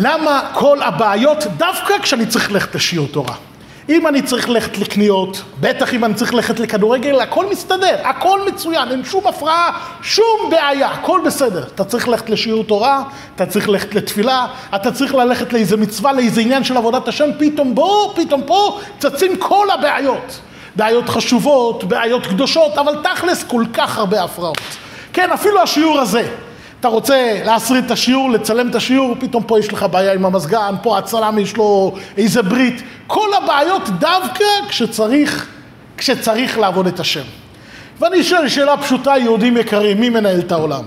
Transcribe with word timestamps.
למה 0.00 0.40
כל 0.54 0.82
הבעיות 0.82 1.44
דווקא 1.56 1.94
כשאני 2.02 2.26
צריך 2.26 2.52
ללכת 2.52 2.74
לשיעור 2.74 3.08
תורה? 3.08 3.34
אם 3.88 4.06
אני 4.06 4.22
צריך 4.22 4.48
ללכת 4.48 4.78
לקניות, 4.78 5.42
בטח 5.60 5.94
אם 5.94 6.04
אני 6.04 6.14
צריך 6.14 6.34
ללכת 6.34 6.60
לכדורגל, 6.60 7.20
הכל 7.20 7.46
מסתדר, 7.50 7.96
הכל 8.04 8.40
מצוין, 8.48 8.90
אין 8.90 9.04
שום 9.04 9.26
הפרעה, 9.26 9.78
שום 10.02 10.50
בעיה, 10.50 10.88
הכל 10.88 11.20
בסדר. 11.26 11.64
אתה 11.74 11.84
צריך 11.84 12.08
ללכת 12.08 12.30
לשיעור 12.30 12.64
תורה, 12.64 13.02
אתה 13.34 13.46
צריך 13.46 13.68
ללכת 13.68 13.94
לתפילה, 13.94 14.46
אתה 14.74 14.92
צריך 14.92 15.14
ללכת 15.14 15.52
לאיזה 15.52 15.76
מצווה, 15.76 16.12
לאיזה 16.12 16.40
עניין 16.40 16.64
של 16.64 16.76
עבודת 16.76 17.08
השם, 17.08 17.28
פתאום 17.38 17.74
בוא, 17.74 18.14
פתאום 18.14 18.42
פה, 18.46 18.80
צצים 18.98 19.36
כל 19.36 19.70
הבעיות. 19.70 20.40
בעיות 20.76 21.08
חשובות, 21.08 21.84
בעיות 21.84 22.26
קדושות, 22.26 22.78
אבל 22.78 22.96
תכלס 23.02 23.44
כל 23.44 23.64
כך 23.72 23.98
הרבה 23.98 24.24
הפרעות. 24.24 24.60
כן, 25.12 25.30
אפילו 25.30 25.62
השיעור 25.62 26.00
הזה. 26.00 26.28
אתה 26.80 26.88
רוצה 26.88 27.40
להסריט 27.44 27.86
את 27.86 27.90
השיעור, 27.90 28.30
לצלם 28.30 28.68
את 28.70 28.74
השיעור, 28.74 29.14
פתאום 29.20 29.42
פה 29.42 29.58
יש 29.58 29.72
לך 29.72 29.86
בעיה 29.90 30.12
עם 30.12 30.24
המזגן, 30.24 30.74
פה 30.82 30.98
הצלם 30.98 31.38
יש 31.38 31.56
לו 31.56 31.94
איזה 32.16 32.42
ברית. 32.42 32.82
כל 33.06 33.28
הבעיות 33.42 33.88
דווקא 33.88 34.44
כשצריך, 34.68 35.46
כשצריך 35.96 36.58
לעבוד 36.58 36.86
את 36.86 37.00
השם. 37.00 37.24
ואני 38.00 38.24
שואל 38.24 38.48
שאלה 38.48 38.76
פשוטה, 38.76 39.14
יהודים 39.18 39.56
יקרים, 39.56 40.00
מי 40.00 40.08
מנהל 40.08 40.38
את 40.38 40.52
העולם? 40.52 40.84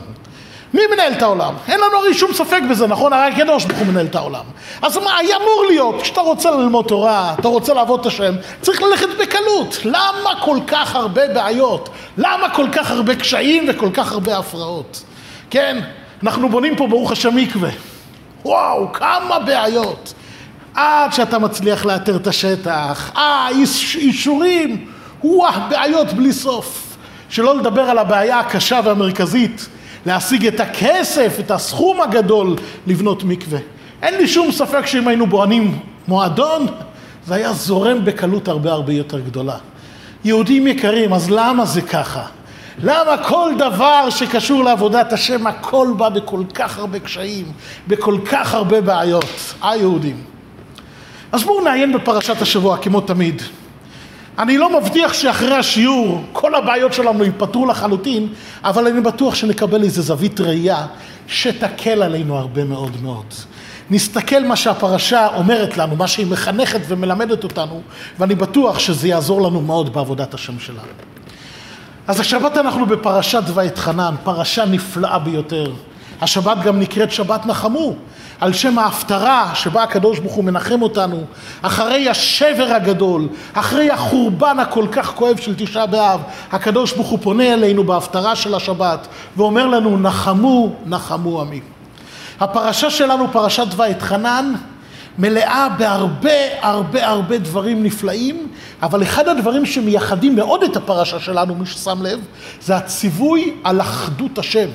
מי 0.73 0.81
מנהל 0.93 1.13
את 1.13 1.21
העולם? 1.21 1.53
אין 1.67 1.79
לנו 1.79 1.97
הרי 1.97 2.13
שום 2.13 2.33
ספק 2.33 2.61
בזה, 2.69 2.87
נכון? 2.87 3.13
הרי 3.13 3.23
הקדוש 3.23 3.65
ברוך 3.65 3.79
הוא 3.79 3.87
מנהל 3.87 4.05
את 4.05 4.15
העולם. 4.15 4.43
אז 4.81 4.97
מה, 4.97 5.17
היה 5.17 5.35
אמור 5.35 5.65
להיות, 5.69 6.01
כשאתה 6.01 6.21
רוצה 6.21 6.51
ללמוד 6.51 6.85
תורה, 6.85 7.35
אתה 7.39 7.47
רוצה 7.47 7.73
לעבוד 7.73 7.99
את 7.99 8.05
השם, 8.05 8.33
צריך 8.61 8.81
ללכת 8.81 9.07
בקלות. 9.21 9.79
למה 9.85 10.29
כל 10.41 10.57
כך 10.67 10.95
הרבה 10.95 11.27
בעיות? 11.27 11.89
למה 12.17 12.49
כל 12.49 12.65
כך 12.71 12.91
הרבה 12.91 13.15
קשיים 13.15 13.65
וכל 13.69 13.89
כך 13.93 14.11
הרבה 14.11 14.37
הפרעות? 14.37 15.03
כן, 15.51 15.77
אנחנו 16.23 16.49
בונים 16.49 16.75
פה 16.75 16.87
ברוך 16.87 17.11
השם 17.11 17.35
מקווה. 17.35 17.69
וואו, 18.45 18.93
כמה 18.93 19.39
בעיות. 19.45 20.13
עד 20.73 21.13
שאתה 21.13 21.39
מצליח 21.39 21.85
לאתר 21.85 22.15
את 22.15 22.27
השטח, 22.27 23.11
אה, 23.15 23.49
איש, 23.49 23.95
אישורים, 23.95 24.87
וואו, 25.23 25.53
בעיות 25.69 26.13
בלי 26.13 26.33
סוף. 26.33 26.97
שלא 27.29 27.57
לדבר 27.57 27.81
על 27.81 27.97
הבעיה 27.97 28.39
הקשה 28.39 28.79
והמרכזית, 28.83 29.67
להשיג 30.05 30.47
את 30.47 30.59
הכסף, 30.59 31.35
את 31.39 31.51
הסכום 31.51 32.01
הגדול 32.01 32.55
לבנות 32.87 33.23
מקווה. 33.23 33.59
אין 34.01 34.17
לי 34.17 34.27
שום 34.27 34.51
ספק 34.51 34.85
שאם 34.85 35.07
היינו 35.07 35.27
בוענים 35.27 35.79
מועדון, 36.07 36.67
זה 37.27 37.35
היה 37.35 37.53
זורם 37.53 38.05
בקלות 38.05 38.47
הרבה 38.47 38.71
הרבה 38.71 38.93
יותר 38.93 39.19
גדולה. 39.19 39.57
יהודים 40.23 40.67
יקרים, 40.67 41.13
אז 41.13 41.31
למה 41.31 41.65
זה 41.65 41.81
ככה? 41.81 42.25
למה 42.79 43.17
כל 43.27 43.51
דבר 43.57 44.09
שקשור 44.09 44.63
לעבודת 44.63 45.13
השם, 45.13 45.47
הכל 45.47 45.87
בא 45.97 46.09
בכל 46.09 46.43
כך 46.53 46.77
הרבה 46.77 46.99
קשיים, 46.99 47.45
בכל 47.87 48.17
כך 48.25 48.53
הרבה 48.53 48.81
בעיות, 48.81 49.25
היהודים. 49.61 50.23
אז 51.31 51.43
בואו 51.43 51.63
נעיין 51.63 51.93
בפרשת 51.93 52.41
השבוע, 52.41 52.77
כמו 52.77 53.01
תמיד. 53.01 53.41
אני 54.39 54.57
לא 54.57 54.79
מבטיח 54.79 55.13
שאחרי 55.13 55.55
השיעור 55.55 56.23
כל 56.33 56.55
הבעיות 56.55 56.93
שלנו 56.93 57.23
ייפתרו 57.23 57.65
לחלוטין, 57.65 58.27
אבל 58.63 58.87
אני 58.87 59.01
בטוח 59.01 59.35
שנקבל 59.35 59.83
איזו 59.83 60.01
זווית 60.01 60.41
ראייה 60.41 60.85
שתקל 61.27 62.03
עלינו 62.03 62.37
הרבה 62.37 62.63
מאוד 62.63 62.91
מאוד. 63.03 63.25
נסתכל 63.89 64.43
מה 64.43 64.55
שהפרשה 64.55 65.27
אומרת 65.27 65.77
לנו, 65.77 65.95
מה 65.95 66.07
שהיא 66.07 66.27
מחנכת 66.27 66.81
ומלמדת 66.87 67.43
אותנו, 67.43 67.81
ואני 68.19 68.35
בטוח 68.35 68.79
שזה 68.79 69.07
יעזור 69.07 69.41
לנו 69.41 69.61
מאוד 69.61 69.93
בעבודת 69.93 70.33
השם 70.33 70.59
שלנו. 70.59 71.10
אז 72.07 72.19
השבת 72.19 72.57
אנחנו 72.57 72.85
בפרשת 72.85 73.43
ואתחנן, 73.53 74.15
פרשה 74.23 74.65
נפלאה 74.65 75.19
ביותר. 75.19 75.71
השבת 76.21 76.57
גם 76.63 76.79
נקראת 76.79 77.11
שבת 77.11 77.45
נחמו, 77.45 77.93
על 78.39 78.53
שם 78.53 78.79
ההפטרה 78.79 79.51
שבה 79.55 79.83
הקדוש 79.83 80.19
ברוך 80.19 80.33
הוא 80.33 80.43
מנחם 80.43 80.81
אותנו, 80.81 81.23
אחרי 81.61 82.09
השבר 82.09 82.67
הגדול, 82.75 83.27
אחרי 83.53 83.91
החורבן 83.91 84.59
הכל 84.59 84.85
כך 84.91 85.13
כואב 85.15 85.37
של 85.37 85.55
תשעה 85.57 85.85
באב, 85.85 86.21
הקדוש 86.51 86.93
ברוך 86.93 87.07
הוא 87.07 87.19
פונה 87.21 87.53
אלינו 87.53 87.83
בהפטרה 87.83 88.35
של 88.35 88.55
השבת 88.55 89.07
ואומר 89.37 89.67
לנו 89.67 89.97
נחמו, 89.97 90.71
נחמו 90.85 91.41
עמי. 91.41 91.61
הפרשה 92.39 92.89
שלנו, 92.89 93.27
פרשת 93.31 93.67
ואתחנן, 93.75 94.53
מלאה 95.17 95.69
בהרבה 95.77 96.31
הרבה 96.61 97.07
הרבה 97.07 97.37
דברים 97.37 97.83
נפלאים, 97.83 98.47
אבל 98.81 99.03
אחד 99.03 99.27
הדברים 99.27 99.65
שמייחדים 99.65 100.35
מאוד 100.35 100.63
את 100.63 100.75
הפרשה 100.75 101.19
שלנו, 101.19 101.55
מי 101.55 101.65
ששם 101.65 102.03
לב, 102.03 102.19
זה 102.61 102.75
הציווי 102.75 103.53
על 103.63 103.81
אחדות 103.81 104.37
השם. 104.37 104.67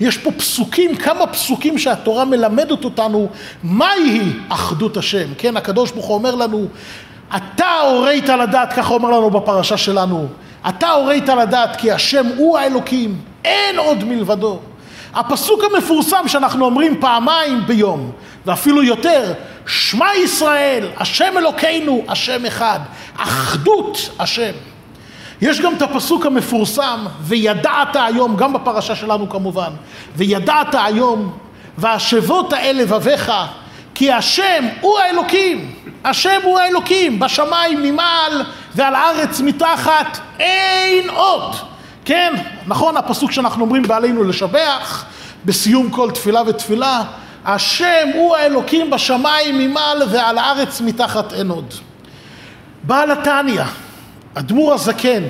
יש 0.00 0.18
פה 0.18 0.30
פסוקים, 0.32 0.96
כמה 0.96 1.26
פסוקים 1.26 1.78
שהתורה 1.78 2.24
מלמדת 2.24 2.84
אותנו 2.84 3.28
מהי 3.62 4.20
אחדות 4.48 4.96
השם. 4.96 5.26
כן, 5.38 5.56
הקדוש 5.56 5.90
ברוך 5.90 6.06
הוא 6.06 6.14
אומר 6.14 6.34
לנו, 6.34 6.66
אתה 7.36 7.80
הורית 7.80 8.28
לדעת, 8.28 8.72
ככה 8.72 8.94
אומר 8.94 9.10
לנו 9.10 9.30
בפרשה 9.30 9.76
שלנו, 9.76 10.26
אתה 10.68 10.90
הורית 10.90 11.28
לדעת 11.28 11.76
כי 11.76 11.92
השם 11.92 12.26
הוא 12.36 12.58
האלוקים, 12.58 13.18
אין 13.44 13.78
עוד 13.78 14.04
מלבדו. 14.04 14.60
הפסוק 15.14 15.62
המפורסם 15.64 16.28
שאנחנו 16.28 16.64
אומרים 16.64 17.00
פעמיים 17.00 17.66
ביום, 17.66 18.10
ואפילו 18.46 18.82
יותר, 18.82 19.32
שמע 19.66 20.14
ישראל, 20.14 20.88
השם 20.96 21.38
אלוקינו, 21.38 22.04
השם 22.08 22.46
אחד, 22.46 22.80
אחדות 23.16 24.10
השם. 24.18 24.52
יש 25.40 25.60
גם 25.60 25.74
את 25.74 25.82
הפסוק 25.82 26.26
המפורסם, 26.26 27.06
וידעת 27.20 27.96
היום, 27.96 28.36
גם 28.36 28.52
בפרשה 28.52 28.96
שלנו 28.96 29.28
כמובן, 29.28 29.70
וידעת 30.16 30.74
היום, 30.78 31.38
והשבות 31.78 32.52
האל 32.52 32.76
לבביך, 32.80 33.32
כי 33.94 34.12
השם 34.12 34.64
הוא 34.80 34.98
האלוקים, 34.98 35.74
השם 36.04 36.40
הוא 36.42 36.58
האלוקים, 36.58 37.18
בשמיים 37.20 37.82
ממעל 37.82 38.42
ועל 38.74 38.94
הארץ 38.94 39.40
מתחת, 39.40 40.18
אין 40.38 41.10
עוד. 41.10 41.56
כן, 42.04 42.32
נכון 42.66 42.96
הפסוק 42.96 43.32
שאנחנו 43.32 43.64
אומרים 43.64 43.82
בעלינו 43.82 44.24
לשבח, 44.24 45.04
בסיום 45.44 45.90
כל 45.90 46.10
תפילה 46.10 46.42
ותפילה, 46.46 47.02
השם 47.46 48.08
הוא 48.14 48.36
האלוקים 48.36 48.90
בשמיים 48.90 49.58
ממעל 49.58 50.02
ועל 50.10 50.38
הארץ 50.38 50.80
מתחת 50.80 51.32
אין 51.32 51.50
עוד. 51.50 51.74
בעל 52.82 53.10
התניא, 53.10 53.62
אדמו"ר 54.34 54.74
הזקן, 54.74 55.22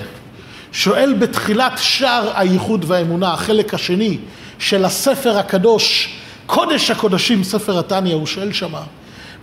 שואל 0.73 1.15
בתחילת 1.19 1.73
שער 1.77 2.33
הייחוד 2.35 2.85
והאמונה, 2.89 3.33
החלק 3.33 3.75
השני 3.75 4.19
של 4.59 4.85
הספר 4.85 5.39
הקדוש, 5.39 6.17
קודש 6.47 6.91
הקודשים, 6.91 7.45
ספר 7.45 7.79
התניא, 7.79 8.15
הוא 8.15 8.27
שואל 8.27 8.53
שמה, 8.53 8.83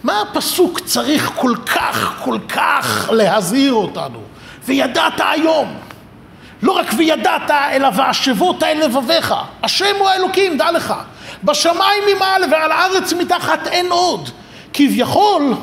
מה 0.04 0.22
הפסוק 0.22 0.80
צריך 0.80 1.32
כל 1.36 1.56
כך, 1.66 2.20
כל 2.24 2.38
כך 2.50 3.10
להזהיר 3.12 3.74
אותנו? 3.74 4.20
וידעת 4.66 5.22
היום. 5.32 5.78
לא 6.62 6.72
רק 6.72 6.86
וידעת, 6.98 7.52
אלא 7.52 7.90
והשבות 7.96 8.64
אל 8.64 8.86
לבביך. 8.86 9.34
השם 9.64 9.96
הוא 10.00 10.10
האלוקים, 10.10 10.58
דע 10.58 10.72
לך. 10.72 10.94
בשמיים 11.44 12.04
ממעל 12.16 12.44
ועל 12.52 12.72
הארץ 12.72 13.14
מתחת 13.14 13.68
אין 13.68 13.92
עוד. 13.92 14.30
כביכול, 14.74 15.54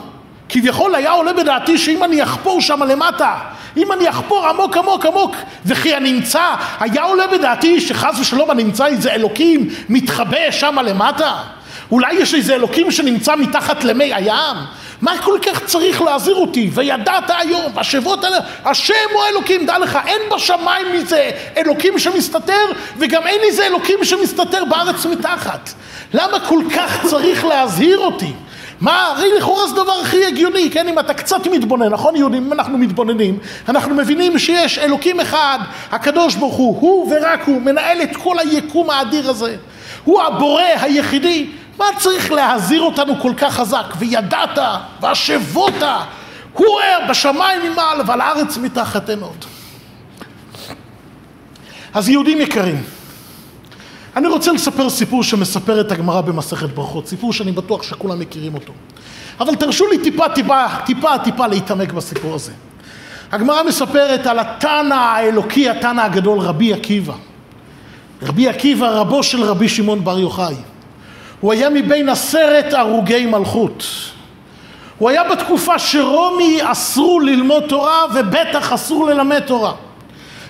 כביכול 0.49 0.95
היה 0.95 1.11
עולה 1.11 1.33
בדעתי 1.33 1.79
שאם 1.79 2.05
אני 2.05 2.23
אחפור 2.23 2.61
שם 2.61 2.83
למטה, 2.83 3.35
אם 3.77 3.93
אני 3.93 4.09
אחפור 4.09 4.49
עמוק 4.49 4.77
עמוק 4.77 5.07
עמוק 5.07 5.37
וכי 5.67 5.95
הנמצא, 5.95 6.55
היה 6.81 7.03
עולה 7.03 7.27
בדעתי 7.27 7.81
שחס 7.81 8.19
ושלום 8.21 8.51
הנמצא 8.51 8.87
איזה 8.87 9.13
אלוקים 9.13 9.69
מתחבא 9.89 10.51
שם 10.51 10.79
למטה? 10.85 11.35
אולי 11.91 12.15
יש 12.15 12.35
איזה 12.35 12.55
אלוקים 12.55 12.91
שנמצא 12.91 13.37
מתחת 13.37 13.85
למי 13.85 14.15
הים? 14.15 14.57
מה 15.01 15.23
כל 15.23 15.39
כך 15.43 15.65
צריך 15.65 16.03
להזהיר 16.03 16.37
אותי? 16.37 16.71
וידעת 16.73 17.31
היום, 17.39 17.73
השבות 17.77 18.25
האלה, 18.25 18.39
השם 18.65 18.95
הוא 19.13 19.23
האלוקים, 19.23 19.67
דע 19.67 19.79
לך, 19.79 19.99
אין 20.07 20.21
בשמיים 20.35 20.87
מזה 20.95 21.31
אלוקים 21.57 21.99
שמסתתר, 21.99 22.67
וגם 22.99 23.27
אין 23.27 23.41
איזה 23.43 23.67
אלוקים 23.67 24.05
שמסתתר 24.05 24.65
בארץ 24.65 25.07
מתחת. 25.07 25.71
למה 26.15 26.41
כל 26.41 26.63
כך 26.77 27.07
צריך 27.07 27.45
להזהיר 27.45 27.99
אותי? 27.99 28.33
מה, 28.81 29.07
הרי 29.07 29.29
לכאורה 29.39 29.67
זה 29.67 29.81
הדבר 29.81 29.93
הכי 29.93 30.27
הגיוני, 30.27 30.71
כן, 30.71 30.89
אם 30.89 30.99
אתה 30.99 31.15
קצת 31.15 31.47
מתבונן, 31.47 31.89
נכון 31.89 32.17
יהודים, 32.17 32.47
אם 32.47 32.53
אנחנו 32.53 32.79
מתבוננים, 32.79 33.39
אנחנו 33.69 33.95
מבינים 33.95 34.39
שיש 34.39 34.79
אלוקים 34.79 35.21
אחד, 35.21 35.59
הקדוש 35.91 36.35
ברוך 36.35 36.55
הוא, 36.55 36.77
הוא 36.81 37.13
ורק 37.13 37.41
הוא, 37.47 37.63
מנהל 37.63 38.03
את 38.03 38.17
כל 38.17 38.39
היקום 38.39 38.91
האדיר 38.91 39.31
הזה. 39.31 39.57
הוא 40.05 40.23
הבורא 40.23 40.63
היחידי, 40.81 41.47
מה 41.81 41.87
צריך 41.99 42.33
להזהיר 42.33 42.83
אותנו 42.83 43.21
כל 43.21 43.33
כך 43.37 43.55
חזק? 43.55 43.95
וידעת, 43.99 44.59
והשבות, 45.01 45.75
הוא 46.53 46.81
ער 46.81 47.11
בשמיים 47.11 47.73
ממעל 47.73 48.01
ועל 48.07 48.21
הארץ 48.21 48.59
מתחת 48.59 49.11
עוד. 49.11 49.45
אז 51.95 52.09
יהודים 52.09 52.41
יקרים, 52.41 52.83
אני 54.17 54.29
רוצה 54.29 54.53
לספר 54.53 54.91
סיפור 54.91 55.23
שמספרת 55.23 55.93
הגמרא 55.93 56.21
במסכת 56.21 56.69
ברכות, 56.71 57.07
סיפור 57.07 57.33
שאני 57.33 57.53
בטוח 57.53 57.83
שכולם 57.83 58.19
מכירים 58.19 58.55
אותו. 58.55 58.73
אבל 59.41 59.55
תרשו 59.55 59.87
לי 59.87 59.99
טיפה, 59.99 60.29
טיפה, 60.29 60.67
טיפה, 60.87 61.19
טיפה 61.19 61.47
להתעמק 61.47 61.93
בסיפור 61.93 62.35
הזה. 62.35 62.53
הגמרא 63.33 63.63
מספרת 63.63 64.27
על 64.27 64.39
התנא 64.39 64.95
האלוקי, 64.95 65.71
התנא 65.71 66.01
הגדול, 66.01 66.39
רבי 66.39 66.73
עקיבא. 66.73 67.15
רבי 68.23 68.49
עקיבא, 68.49 68.89
רבו 68.89 69.23
של 69.23 69.43
רבי 69.43 69.69
שמעון 69.69 70.05
בר 70.05 70.19
יוחאי. 70.19 70.55
הוא 71.41 71.53
היה 71.53 71.71
מבין 71.71 72.09
עשרת 72.09 72.73
הרוגי 72.73 73.27
מלכות. 73.27 73.85
הוא 74.99 75.11
היה 75.11 75.25
בתקופה 75.25 75.79
שרומי 75.79 76.59
אסרו 76.63 77.21
ללמוד 77.21 77.65
תורה 77.69 78.05
ובטח 78.15 78.73
אסור 78.73 79.07
ללמד 79.07 79.41
תורה. 79.41 79.73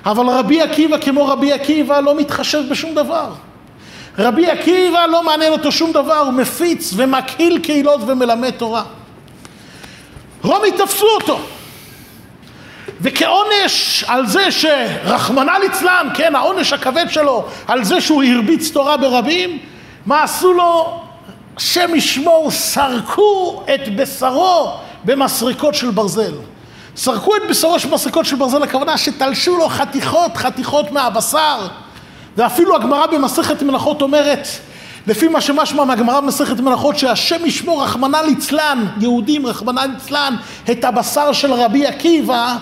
אבל 0.07 0.27
רבי 0.27 0.61
עקיבא 0.63 0.99
כמו 0.99 1.27
רבי 1.27 1.53
עקיבא 1.53 2.01
לא 2.01 2.15
מתחשב 2.15 2.63
בשום 2.71 2.95
דבר. 2.95 3.31
רבי 4.19 4.47
עקיבא 4.47 5.07
לא 5.07 5.23
מעניין 5.23 5.53
אותו 5.53 5.73
שום 5.73 5.93
דבר, 5.93 6.19
הוא 6.19 6.33
מפיץ 6.33 6.93
ומקהיל 6.97 7.59
קהילות 7.59 8.01
ומלמד 8.07 8.51
תורה. 8.51 8.83
רומי 10.43 10.73
תפסו 10.73 11.07
אותו. 11.21 11.41
וכעונש 13.01 14.05
על 14.07 14.27
זה 14.27 14.51
שרחמנא 14.51 15.53
ליצלן, 15.63 16.09
כן, 16.15 16.37
העונש 16.37 16.73
הכבד 16.73 17.07
שלו, 17.11 17.45
על 17.67 17.85
זה 17.85 18.01
שהוא 18.01 18.23
הרביץ 18.23 18.71
תורה 18.71 18.97
ברבים, 18.97 19.59
מה 20.11 20.23
עשו 20.23 20.53
לו? 20.53 21.01
השם 21.57 21.95
ישמור, 21.95 22.51
סרקו 22.51 23.63
את 23.75 23.97
בשרו 23.97 24.73
במסרקות 25.05 25.75
של 25.75 25.91
ברזל. 25.91 26.33
סרקו 26.97 27.37
את 27.37 27.43
בשרו 27.51 27.77
במסרקות 27.91 28.27
של 28.27 28.37
ברזל, 28.37 28.63
הכוונה 28.63 28.99
שתלשו 28.99 29.57
לו 29.57 29.69
חתיכות, 29.69 30.37
חתיכות 30.37 30.91
מהבשר. 30.91 31.67
ואפילו 32.37 32.77
הגמרא 32.77 33.07
במסכת 33.07 33.63
מלאכות 33.63 34.03
אומרת, 34.03 34.49
לפי 35.07 35.29
מה 35.29 35.41
שמשמע 35.41 35.85
מהגמרא 35.85 36.21
במסכת 36.21 36.61
מלאכות, 36.61 36.99
שהשם 36.99 37.47
ישמור 37.47 37.85
רחמנא 37.85 38.17
ליצלן, 38.17 38.87
יהודים 39.01 39.47
רחמנא 39.47 39.81
ליצלן, 39.81 40.37
את 40.71 40.85
הבשר 40.85 41.33
של 41.33 41.53
רבי 41.53 41.87
עקיבא, 41.87 42.57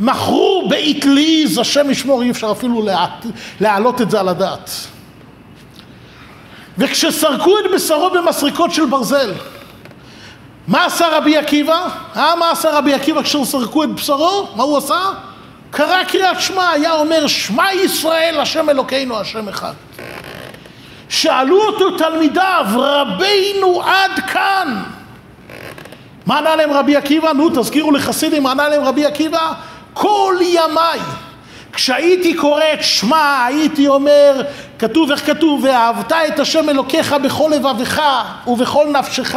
מכרו 0.00 0.68
באטליז, 0.68 1.58
השם 1.58 1.90
ישמור, 1.90 2.22
אי 2.22 2.30
אפשר 2.30 2.52
אפילו 2.52 2.86
להעלות 3.60 4.00
את 4.00 4.10
זה 4.10 4.20
על 4.20 4.28
הדעת. 4.28 4.70
וכשסרקו 6.78 7.58
את 7.58 7.64
בשרו 7.74 8.10
במסריקות 8.10 8.72
של 8.72 8.86
ברזל, 8.86 9.32
מה 10.68 10.84
עשה 10.84 11.08
רבי 11.16 11.36
עקיבא? 11.36 11.88
אה, 12.16 12.36
מה 12.36 12.50
עשה 12.50 12.70
רבי 12.70 12.94
עקיבא 12.94 13.22
כשסרקו 13.22 13.84
את 13.84 13.88
בשרו? 13.88 14.48
מה 14.56 14.62
הוא 14.62 14.78
עשה? 14.78 15.00
קרא 15.70 16.04
קריאת 16.04 16.40
שמע, 16.40 16.70
היה 16.70 16.92
אומר 16.92 17.26
שמע 17.26 17.72
ישראל 17.72 18.40
השם 18.40 18.70
אלוקינו 18.70 19.20
השם 19.20 19.48
אחד. 19.48 19.72
שאלו 21.08 21.62
אותו 21.62 21.98
תלמידיו, 21.98 22.64
רבינו 22.74 23.82
עד 23.82 24.20
כאן. 24.32 24.82
מה 26.26 26.38
ענה 26.38 26.56
להם 26.56 26.72
רבי 26.72 26.96
עקיבא? 26.96 27.32
נו, 27.32 27.48
תזכירו 27.48 27.92
לחסידים, 27.92 28.42
מה 28.42 28.50
ענה 28.50 28.68
להם 28.68 28.84
רבי 28.84 29.06
עקיבא? 29.06 29.52
כל 29.94 30.36
ימיי. 30.40 31.00
כשהייתי 31.72 32.34
קורא 32.34 32.62
את 32.74 32.82
שמע, 32.82 33.44
הייתי 33.46 33.88
אומר, 33.88 34.42
כתוב 34.78 35.10
איך 35.10 35.26
כתוב, 35.26 35.64
ואהבת 35.64 36.12
את 36.12 36.40
השם 36.40 36.68
אלוקיך 36.68 37.12
בכל 37.12 37.50
לבביך 37.54 38.00
ובכל 38.46 38.86
נפשך, 38.92 39.36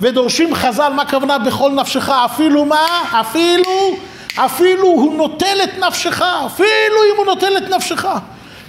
ודורשים 0.00 0.54
חז"ל, 0.54 0.92
מה 0.96 1.02
הכוונה 1.02 1.38
בכל 1.38 1.70
נפשך? 1.70 2.08
אפילו 2.08 2.64
מה? 2.64 2.86
אפילו, 3.20 3.96
אפילו 4.36 4.86
הוא 4.88 5.14
נוטל 5.14 5.58
את 5.64 5.78
נפשך, 5.78 6.22
אפילו 6.46 6.96
אם 7.12 7.16
הוא 7.16 7.26
נוטל 7.26 7.56
את 7.56 7.70
נפשך. 7.70 8.06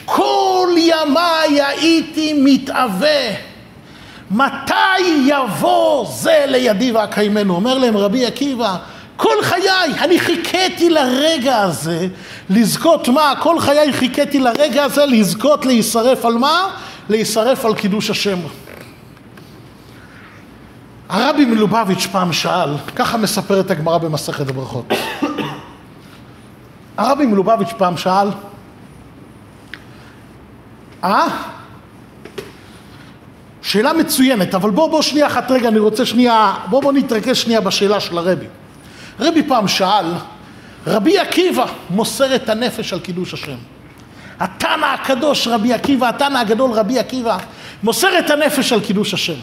כל 0.05 0.69
ימיי 0.77 1.61
הייתי 1.61 2.33
מתאווה. 2.37 3.29
מתי 4.31 5.01
יבוא 5.25 6.05
זה 6.09 6.43
לידי 6.47 6.91
ואקיימנו? 6.91 7.55
אומר 7.55 7.77
להם 7.77 7.97
רבי 7.97 8.25
עקיבא, 8.25 8.75
כל 9.17 9.35
חיי, 9.41 9.93
אני 9.99 10.19
חיכיתי 10.19 10.89
לרגע 10.89 11.61
הזה 11.61 12.07
לזכות 12.49 13.07
מה? 13.07 13.33
כל 13.39 13.59
חיי 13.59 13.93
חיכיתי 13.93 14.39
לרגע 14.39 14.83
הזה 14.83 15.05
לזכות 15.05 15.65
להישרף 15.65 16.25
על 16.25 16.33
מה? 16.33 16.67
להישרף 17.09 17.65
על 17.65 17.75
קידוש 17.75 18.09
השם. 18.09 18.39
הרבי 21.09 21.45
מלובביץ' 21.45 22.07
פעם 22.11 22.33
שאל, 22.33 22.77
ככה 22.95 23.17
מספרת 23.17 23.71
הגמרא 23.71 23.97
במסכת 23.97 24.49
הברכות. 24.49 24.85
הרבי 26.97 27.25
מלובביץ' 27.25 27.73
פעם 27.77 27.97
שאל, 27.97 28.27
אה? 31.03 31.27
שאלה 33.61 33.93
מצוינת, 33.93 34.55
אבל 34.55 34.69
בוא, 34.69 34.89
בוא 34.89 35.01
שנייה 35.01 35.27
אחת 35.27 35.51
רגע, 35.51 35.67
אני 35.67 35.79
רוצה 35.79 36.05
שנייה, 36.05 36.53
בוא 36.69 36.81
בוא 36.81 36.93
נתרכז 36.93 37.37
שנייה 37.37 37.61
בשאלה 37.61 37.99
של 37.99 38.17
הרבי. 38.17 38.45
רבי 39.19 39.43
פעם 39.43 39.67
שאל, 39.67 40.05
רבי 40.87 41.19
עקיבא 41.19 41.65
מוסר 41.89 42.35
את 42.35 42.49
הנפש 42.49 42.93
על 42.93 42.99
קידוש 42.99 43.33
השם. 43.33 43.57
התנא 44.39 44.85
הקדוש 44.85 45.47
רבי 45.47 45.73
עקיבא, 45.73 46.09
התנא 46.09 46.37
הגדול 46.37 46.71
רבי 46.71 46.99
עקיבא, 46.99 47.37
מוסר 47.83 48.19
את 48.19 48.29
הנפש 48.29 48.73
על 48.73 48.79
קידוש 48.79 49.13
השם. 49.13 49.33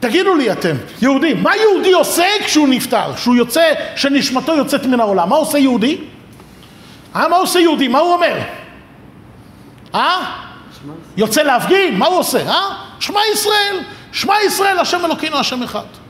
תגידו 0.00 0.34
לי 0.34 0.52
אתם, 0.52 0.76
יהודים, 1.02 1.42
מה 1.42 1.56
יהודי 1.56 1.92
עושה 1.92 2.24
כשהוא 2.44 2.68
נפטר? 2.68 3.14
כשהוא 3.14 3.36
יוצא, 3.36 3.72
שנשמתו 3.96 4.56
יוצאת 4.56 4.86
מן 4.86 5.00
העולם? 5.00 5.28
מה 5.28 5.36
עושה 5.36 5.58
יהודי? 5.58 5.98
אה, 7.16 7.28
מה 7.28 7.36
עושה 7.36 7.60
יהודי? 7.60 7.88
מה 7.88 7.98
הוא 7.98 8.12
אומר? 8.12 8.38
אה? 9.94 10.34
יוצא 11.16 11.42
להפגין? 11.42 11.98
מה 11.98 12.06
הוא 12.06 12.18
עושה? 12.18 12.48
אה? 12.48 12.76
שמע 13.00 13.20
ישראל, 13.32 13.80
שמע 14.12 14.34
ישראל, 14.46 14.78
השם 14.78 15.04
אלוקינו, 15.04 15.36
השם 15.36 15.62
אחד. 15.62 16.01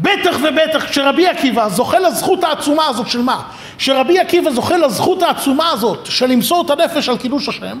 בטח 0.00 0.36
ובטח 0.42 0.84
כשרבי 0.84 1.26
עקיבא 1.26 1.68
זוכה 1.68 1.98
לזכות 1.98 2.44
העצומה 2.44 2.86
הזאת 2.86 3.08
של 3.08 3.22
מה? 3.22 3.42
כשרבי 3.78 4.18
עקיבא 4.18 4.50
זוכה 4.50 4.76
לזכות 4.76 5.22
העצומה 5.22 5.70
הזאת 5.70 6.06
של 6.06 6.26
למסור 6.26 6.64
את 6.66 6.70
הנפש 6.70 7.08
על 7.08 7.18
קידוש 7.18 7.48
השם, 7.48 7.78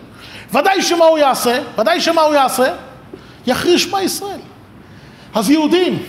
ודאי 0.52 0.82
שמה 0.82 1.04
הוא 1.04 1.18
יעשה? 1.18 1.58
ודאי 1.78 2.00
שמה 2.00 2.22
הוא 2.22 2.34
יעשה? 2.34 2.66
יכריז 3.46 3.80
שמע 3.80 4.02
ישראל. 4.02 4.40
אז 5.34 5.50
יהודים, 5.50 6.02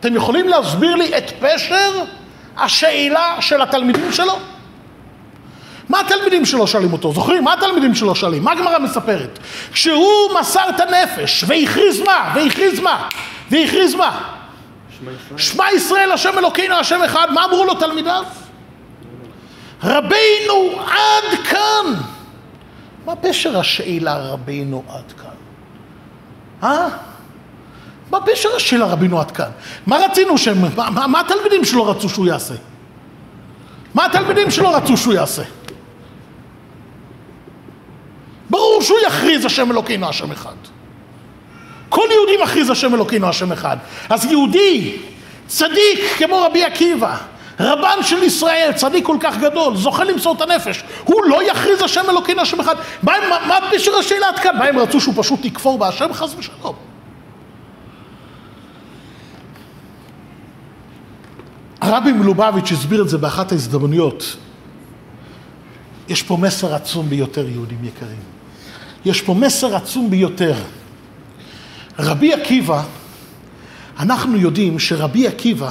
אתם 0.00 0.16
יכולים 0.16 0.48
להסביר 0.48 0.94
לי 0.94 1.18
את 1.18 1.30
פשר 1.40 2.04
השאלה 2.56 3.36
של 3.40 3.62
התלמידים 3.62 4.12
שלו? 4.12 4.38
מה 5.88 6.00
התלמידים 6.00 6.44
שלו 6.44 6.66
שואלים 6.66 6.92
אותו? 6.92 7.12
זוכרים? 7.12 7.44
מה 7.44 7.52
התלמידים 7.52 7.94
שלו 7.94 8.14
שואלים? 8.14 8.44
מה 8.44 8.52
הגמרא 8.52 8.78
מספרת? 8.78 9.38
כשהוא 9.72 10.40
מסר 10.40 10.68
את 10.68 10.80
הנפש 10.80 11.44
והכריז 11.46 12.00
מה? 12.00 12.32
והכריז 12.34 12.80
מה? 12.80 13.08
והכריז 13.50 13.94
מה? 13.94 14.33
שמע 15.36 15.72
ישראל 15.72 16.12
השם 16.12 16.38
אלוקינו 16.38 16.74
השם 16.74 17.02
אחד, 17.02 17.26
מה 17.34 17.44
אמרו 17.44 17.64
לו 17.64 17.74
תלמידיו? 17.74 18.24
רבינו 19.84 20.80
עד 20.86 21.38
כאן. 21.50 21.94
מה 23.06 23.16
פשר 23.16 23.58
השאלה 23.58 24.16
רבינו 24.16 24.82
עד 24.88 25.12
כאן? 25.12 25.34
אה? 26.62 26.88
מה 28.10 28.20
פשר 28.20 28.56
השאלה 28.56 28.86
רבינו 28.86 29.20
עד 29.20 29.30
כאן? 29.30 29.50
מה 29.86 29.96
רצינו 29.96 30.38
שהם, 30.38 30.60
מה, 30.76 30.90
מה, 30.90 31.06
מה 31.06 31.20
התלמידים 31.20 31.64
שלו 31.64 31.84
רצו 31.84 32.08
שהוא 32.08 32.26
יעשה? 32.26 32.54
מה 33.94 34.06
התלמידים 34.06 34.50
שלו 34.50 34.70
רצו 34.70 34.96
שהוא 34.96 35.14
יעשה? 35.14 35.42
ברור 38.50 38.82
שהוא 38.82 38.98
יכריז 39.06 39.44
השם 39.44 39.70
אלוקינו 39.70 40.08
השם 40.08 40.32
אחד. 40.32 40.54
כל 41.94 42.08
יהודי 42.10 42.42
מכריז 42.42 42.70
השם 42.70 42.94
אלוקינו 42.94 43.28
השם 43.28 43.52
אחד. 43.52 43.76
אז 44.08 44.24
יהודי, 44.24 44.96
צדיק 45.46 46.00
כמו 46.18 46.42
רבי 46.42 46.64
עקיבא, 46.64 47.16
רבן 47.60 48.02
של 48.02 48.22
ישראל, 48.22 48.70
צדיק 48.74 49.06
כל 49.06 49.16
כך 49.20 49.38
גדול, 49.38 49.76
זוכה 49.76 50.04
למסור 50.04 50.36
את 50.36 50.40
הנפש, 50.40 50.84
הוא 51.04 51.24
לא 51.24 51.50
יכריז 51.50 51.82
השם 51.82 52.00
אלוקינו 52.10 52.40
השם 52.40 52.60
אחד. 52.60 52.74
מה, 53.02 53.12
מה, 53.30 53.38
מה 53.48 53.58
פשר 53.72 53.96
השאלה 53.96 54.28
עד 54.28 54.38
כאן? 54.38 54.58
מה 54.58 54.64
הם 54.64 54.78
רצו 54.78 55.00
שהוא 55.00 55.14
פשוט 55.16 55.44
יכפור 55.44 55.78
בהשם 55.78 56.12
חס 56.12 56.34
ושלום? 56.38 56.74
הרבי 61.80 62.12
מלובביץ' 62.12 62.72
הסביר 62.72 63.02
את 63.02 63.08
זה 63.08 63.18
באחת 63.18 63.52
ההזדמנויות. 63.52 64.36
יש 66.08 66.22
פה 66.22 66.36
מסר 66.36 66.74
עצום 66.74 67.08
ביותר, 67.08 67.48
יהודים 67.48 67.84
יקרים. 67.84 68.22
יש 69.04 69.22
פה 69.22 69.34
מסר 69.34 69.76
עצום 69.76 70.10
ביותר. 70.10 70.54
רבי 71.98 72.32
עקיבא, 72.34 72.82
אנחנו 73.98 74.36
יודעים 74.36 74.78
שרבי 74.78 75.28
עקיבא 75.28 75.70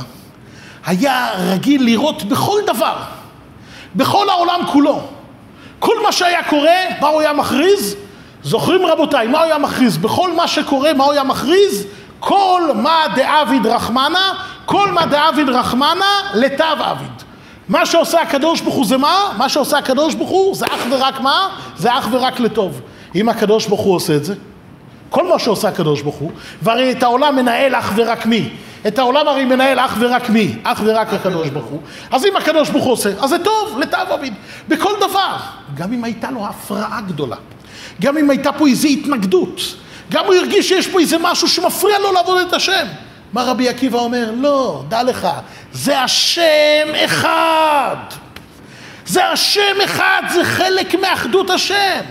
היה 0.86 1.30
רגיל 1.38 1.84
לראות 1.84 2.24
בכל 2.24 2.60
דבר, 2.68 2.96
בכל 3.96 4.30
העולם 4.30 4.60
כולו. 4.72 5.01
כל 5.80 5.96
מה 6.03 6.12
שהיה 6.12 6.44
קורה, 6.44 6.77
מה 7.01 7.08
הוא 7.08 7.22
היה 7.22 7.34
מכריז? 7.34 7.96
זוכרים 8.44 8.86
רבותיי, 8.86 9.27
מה 9.27 9.38
הוא 9.38 9.46
היה 9.46 9.58
מכריז? 9.58 9.98
בכל 9.98 10.34
מה 10.36 10.48
שקורה, 10.48 10.94
מה 10.94 11.03
הוא 11.03 11.13
היה 11.13 11.24
מכריז? 11.24 11.86
כל 12.20 12.62
מה 12.75 13.06
דאביד 13.15 13.65
רחמנה, 13.65 14.34
כל 14.65 14.92
מה 14.92 15.06
דאביד 15.06 15.50
רחמנה, 15.50 16.32
לטב 16.34 16.75
אביד. 16.80 17.24
מה 17.70 17.86
שעושה 17.86 18.22
הקדוש 18.22 18.62
ברוך 18.62 18.75
הוא 18.75 18.86
זה 18.86 18.98
מה? 18.98 19.34
מה 19.38 19.50
שעושה 19.50 19.77
הקדוש 19.77 20.15
ברוך 20.15 20.30
הוא 20.30 20.56
זה 20.56 20.65
אך 20.65 20.86
ורק 20.89 21.22
מה? 21.22 21.50
זה 21.77 21.98
אך 21.98 22.08
ורק 22.12 22.39
לטוב. 22.39 22.82
אם 23.15 23.30
הקדוש 23.30 23.68
ברוך 23.68 23.82
הוא 23.82 23.96
עושה 23.96 24.15
את 24.15 24.25
זה, 24.25 24.34
כל 25.13 25.27
מה 25.27 25.39
שעושה 25.39 25.67
הקדוש 25.67 26.01
ברוך 26.01 26.15
הוא, 26.15 26.32
והרי 26.62 26.91
את 26.91 27.03
העולם 27.03 27.36
מנהל 27.36 27.75
אך 27.75 27.91
ורק 27.96 28.25
מי? 28.25 28.50
את 28.88 29.00
העולם 29.00 29.27
הרי 29.27 29.46
מנהל 29.46 29.79
אך 29.79 29.96
ורק 30.00 30.29
מי? 30.29 30.55
אך 30.63 30.82
ורק 30.84 31.13
הקדוש 31.13 31.50
ברוך 31.50 31.65
הוא. 31.65 31.82
אז 32.12 32.25
אם 32.25 32.38
הקדוש 32.38 32.70
ברוך 32.70 32.84
הוא 32.84 32.93
עושה, 32.93 33.10
אז 33.20 33.29
זה 33.29 33.39
טוב, 33.39 33.79
לטב 33.79 34.05
אביד. 34.13 34.34
בכל 34.67 34.93
דבר. 34.98 35.36
גם 35.75 35.93
אם 35.93 36.03
הייתה 36.03 36.32
לו 36.32 36.46
הפרעה 36.46 37.01
גדולה. 37.08 37.36
גם 38.01 38.17
אם 38.17 38.29
הייתה 38.29 38.51
פה 38.51 38.67
איזו 38.67 38.88
התנגדות. 38.88 39.62
גם 40.12 40.25
הוא 40.25 40.36
הרגיש 40.36 40.70
שיש 40.70 40.88
פה 40.88 41.00
איזה 41.00 41.17
משהו 41.22 41.48
שמפריע 41.48 42.00
לו 42.00 42.12
לעבוד 42.12 42.38
את 42.48 42.53
השם. 42.53 42.86
מה 43.34 43.43
רבי 43.43 43.70
עקיבא 43.70 44.00
אומר? 44.00 44.32
לא, 44.36 44.84
דע 44.88 45.03
לך, 45.03 45.27
זה 45.74 46.00
השם 46.00 46.88
אחד. 47.05 47.96
זה 49.05 49.25
השם 49.25 49.75
אחד, 49.84 50.22
זה 50.34 50.43
חלק 50.43 50.96
מאחדות 50.96 51.50
השם. 51.50 52.01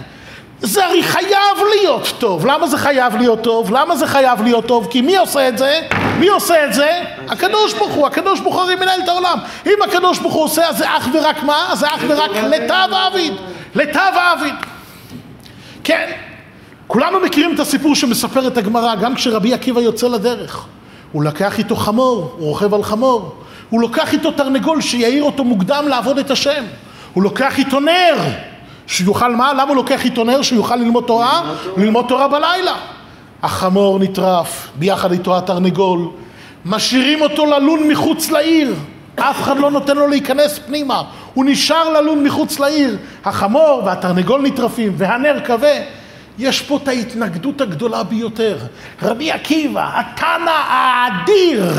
זה 0.62 0.86
הרי 0.86 1.02
חייב 1.02 1.58
להיות 1.74 2.12
טוב. 2.18 2.46
למה 2.46 2.66
זה 2.66 2.78
חייב 2.78 3.16
להיות 3.16 3.42
טוב? 3.42 3.72
למה 3.72 3.96
זה 3.96 4.06
חייב 4.06 4.42
להיות 4.42 4.66
טוב? 4.66 4.86
כי 4.90 5.00
מי 5.00 5.16
עושה 5.16 5.48
את 5.48 5.58
זה? 5.58 5.80
מי 6.18 6.28
עושה 6.28 6.64
את 6.64 6.74
זה? 6.74 7.02
הקדוש 7.28 7.74
ברוך 7.74 7.92
הוא. 7.92 8.06
הקדוש 8.06 8.40
ברוך 8.40 8.56
הוא 8.56 8.74
מנהל 8.80 9.00
את 9.04 9.08
העולם. 9.08 9.38
אם 9.66 9.78
הקדוש 9.84 10.18
ברוך 10.18 10.34
הוא 10.34 10.44
עושה, 10.44 10.68
אז 10.68 10.78
זה 10.78 10.96
אך 10.96 11.08
ורק 11.14 11.42
מה? 11.42 11.66
אז 11.72 11.78
זה 11.78 11.86
אך 11.86 12.00
ורק 12.08 12.30
לטב 12.30 12.88
העביד. 12.92 13.32
לטב 13.74 14.12
העביד. 14.14 14.54
כן. 15.84 16.10
כולנו 16.86 17.20
מכירים 17.20 17.54
את 17.54 17.60
הסיפור 17.60 17.94
שמספרת 17.94 18.56
הגמרא, 18.56 18.94
גם 18.94 19.14
כשרבי 19.14 19.54
עקיבא 19.54 19.80
יוצא 19.80 20.08
לדרך. 20.08 20.64
הוא 21.12 21.24
לקח 21.24 21.58
איתו 21.58 21.76
חמור, 21.76 22.34
הוא 22.38 22.48
רוכב 22.48 22.74
על 22.74 22.82
חמור. 22.82 23.34
הוא 23.70 23.80
לוקח 23.80 24.12
איתו 24.12 24.30
תרנגול 24.30 24.80
שיעיר 24.80 25.24
אותו 25.24 25.44
מוקדם 25.44 25.84
לעבוד 25.88 26.18
את 26.18 26.30
השם. 26.30 26.64
הוא 27.14 27.22
לוקח 27.22 27.58
איתו 27.58 27.80
נר. 27.80 28.16
שיוכל 28.92 29.36
מה? 29.36 29.52
למה 29.52 29.62
הוא 29.62 29.76
לוקח 29.76 30.04
איתו 30.04 30.24
נר? 30.24 30.42
שיוכל 30.42 30.76
ללמוד 30.76 31.04
תורה? 31.06 31.42
ללמוד 31.76 32.04
תורה 32.08 32.28
בלילה. 32.28 32.74
החמור 33.42 33.98
נטרף, 33.98 34.68
ביחד 34.74 35.12
איתו 35.12 35.36
התרנגול. 35.36 36.08
משאירים 36.64 37.22
אותו 37.22 37.46
ללון 37.46 37.88
מחוץ 37.88 38.30
לעיר. 38.30 38.74
אף 39.16 39.42
אחד 39.42 39.58
לא 39.58 39.70
נותן 39.70 39.96
לו 39.96 40.06
להיכנס 40.06 40.58
פנימה. 40.58 41.02
הוא 41.34 41.44
נשאר 41.44 41.88
ללון 41.88 42.24
מחוץ 42.24 42.58
לעיר. 42.58 42.96
החמור 43.24 43.82
והתרנגול 43.84 44.42
נטרפים 44.42 44.92
והנר 44.96 45.40
כבה. 45.44 45.76
יש 46.38 46.60
פה 46.60 46.78
את 46.82 46.88
ההתנגדות 46.88 47.60
הגדולה 47.60 48.02
ביותר. 48.02 48.58
רבי 49.02 49.30
עקיבא, 49.30 49.90
התנא 49.94 50.50
האדיר, 50.68 51.72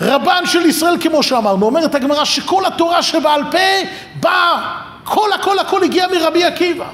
רבן 0.00 0.46
של 0.46 0.66
ישראל 0.66 0.96
כמו 1.00 1.22
שאמרנו, 1.22 1.66
אומרת 1.66 1.94
הגמרא 1.94 2.24
שכל 2.24 2.66
התורה 2.66 3.02
שבעל 3.02 3.42
פה 3.50 3.88
באה 4.20 4.85
הכל 5.06 5.32
הכל 5.32 5.58
הכל 5.58 5.82
הגיע 5.82 6.06
מרבי 6.08 6.44
עקיבא. 6.44 6.86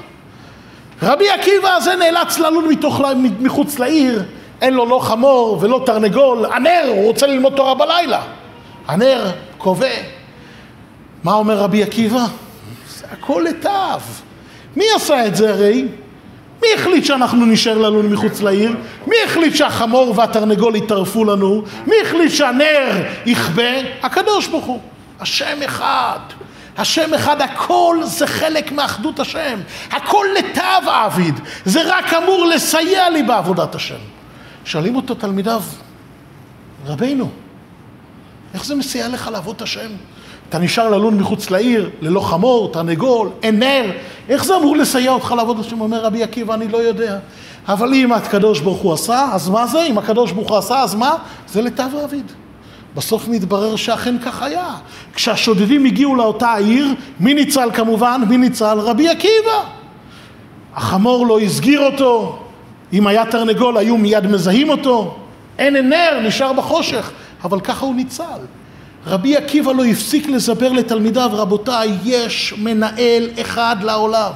רבי 1.01 1.29
עקיבא 1.29 1.69
הזה 1.69 1.95
נאלץ 1.95 2.39
ללון 2.39 2.67
מתוך, 2.67 3.01
מחוץ 3.39 3.79
לעיר, 3.79 4.23
אין 4.61 4.73
לו 4.73 4.85
לא 4.85 4.99
חמור 4.99 5.57
ולא 5.61 5.81
תרנגול, 5.85 6.45
הנר, 6.45 6.83
הוא 6.87 7.05
רוצה 7.05 7.27
ללמוד 7.27 7.53
תורה 7.55 7.73
בלילה. 7.73 8.21
הנר 8.87 9.31
קובע. 9.57 9.95
מה 11.23 11.33
אומר 11.33 11.57
רבי 11.57 11.83
עקיבא? 11.83 12.25
זה 12.89 13.05
הכל 13.11 13.45
לטב. 13.49 13.99
מי 14.75 14.85
עשה 14.95 15.27
את 15.27 15.35
זה 15.35 15.49
הרי? 15.49 15.85
מי 16.61 16.67
החליט 16.75 17.05
שאנחנו 17.05 17.45
נשאר 17.45 17.77
ללון 17.77 18.09
מחוץ 18.09 18.41
לעיר? 18.41 18.75
מי 19.07 19.15
החליט 19.25 19.55
שהחמור 19.55 20.13
והתרנגול 20.15 20.75
יטרפו 20.75 21.25
לנו? 21.25 21.63
מי 21.87 21.95
החליט 22.01 22.31
שהנר 22.31 23.03
יכבה? 23.25 23.71
הקדוש 24.03 24.47
ברוך 24.47 24.65
הוא. 24.65 24.79
השם 25.19 25.57
אחד. 25.65 26.19
השם 26.77 27.13
אחד, 27.13 27.41
הכל 27.41 27.97
זה 28.03 28.27
חלק 28.27 28.71
מאחדות 28.71 29.19
השם. 29.19 29.59
הכל 29.91 30.25
לטב 30.39 30.87
עביד. 30.87 31.39
זה 31.65 31.81
רק 31.97 32.13
אמור 32.13 32.45
לסייע 32.45 33.09
לי 33.09 33.23
בעבודת 33.23 33.75
השם. 33.75 33.99
שואלים 34.65 34.95
אותו 34.95 35.15
תלמידיו, 35.15 35.61
רבינו, 36.85 37.29
איך 38.53 38.65
זה 38.65 38.75
מסייע 38.75 39.07
לך 39.07 39.29
לעבוד 39.33 39.55
את 39.55 39.61
השם? 39.61 39.89
אתה 40.49 40.59
נשאר 40.59 40.89
ללון 40.89 41.19
מחוץ 41.19 41.49
לעיר, 41.49 41.89
ללא 42.01 42.19
חמור, 42.19 42.71
תרנגול, 42.71 43.29
אין 43.43 43.59
נר, 43.59 43.91
איך 44.29 44.45
זה 44.45 44.55
אמור 44.55 44.77
לסייע 44.77 45.11
אותך 45.11 45.31
לעבוד 45.37 45.59
את 45.59 45.65
השם? 45.65 45.81
אומר 45.81 46.05
רבי 46.05 46.23
עקיבא, 46.23 46.53
אני 46.53 46.67
לא 46.67 46.77
יודע. 46.77 47.19
אבל 47.67 47.93
אם 47.93 48.11
הקדוש 48.11 48.59
ברוך 48.59 48.81
הוא 48.81 48.93
עשה, 48.93 49.29
אז 49.33 49.49
מה 49.49 49.67
זה? 49.67 49.83
אם 49.83 49.97
הקדוש 49.97 50.31
ברוך 50.31 50.49
הוא 50.49 50.57
עשה, 50.57 50.79
אז 50.79 50.95
מה? 50.95 51.15
זה 51.47 51.61
לטב 51.61 51.89
עביד. 52.03 52.31
בסוף 52.95 53.27
מתברר 53.27 53.75
שאכן 53.75 54.19
כך 54.19 54.41
היה. 54.41 54.73
כשהשודדים 55.13 55.85
הגיעו 55.85 56.15
לאותה 56.15 56.47
העיר, 56.47 56.87
מי 57.19 57.33
ניצל 57.33 57.69
כמובן? 57.73 58.21
מי 58.29 58.37
ניצל? 58.37 58.79
רבי 58.79 59.09
עקיבא. 59.09 59.63
החמור 60.75 61.27
לא 61.27 61.39
הסגיר 61.39 61.85
אותו, 61.85 62.39
אם 62.93 63.07
היה 63.07 63.25
תרנגול 63.25 63.77
היו 63.77 63.97
מיד 63.97 64.27
מזהים 64.27 64.69
אותו, 64.69 65.17
אין 65.59 65.89
נר, 65.89 66.19
נשאר 66.23 66.53
בחושך, 66.53 67.11
אבל 67.43 67.59
ככה 67.59 67.85
הוא 67.85 67.95
ניצל. 67.95 68.39
רבי 69.07 69.37
עקיבא 69.37 69.71
לא 69.71 69.85
הפסיק 69.85 70.29
לספר 70.29 70.71
לתלמידיו, 70.71 71.29
רבותיי, 71.33 71.91
יש 72.03 72.53
מנהל 72.57 73.29
אחד 73.41 73.75
לעולם. 73.81 74.31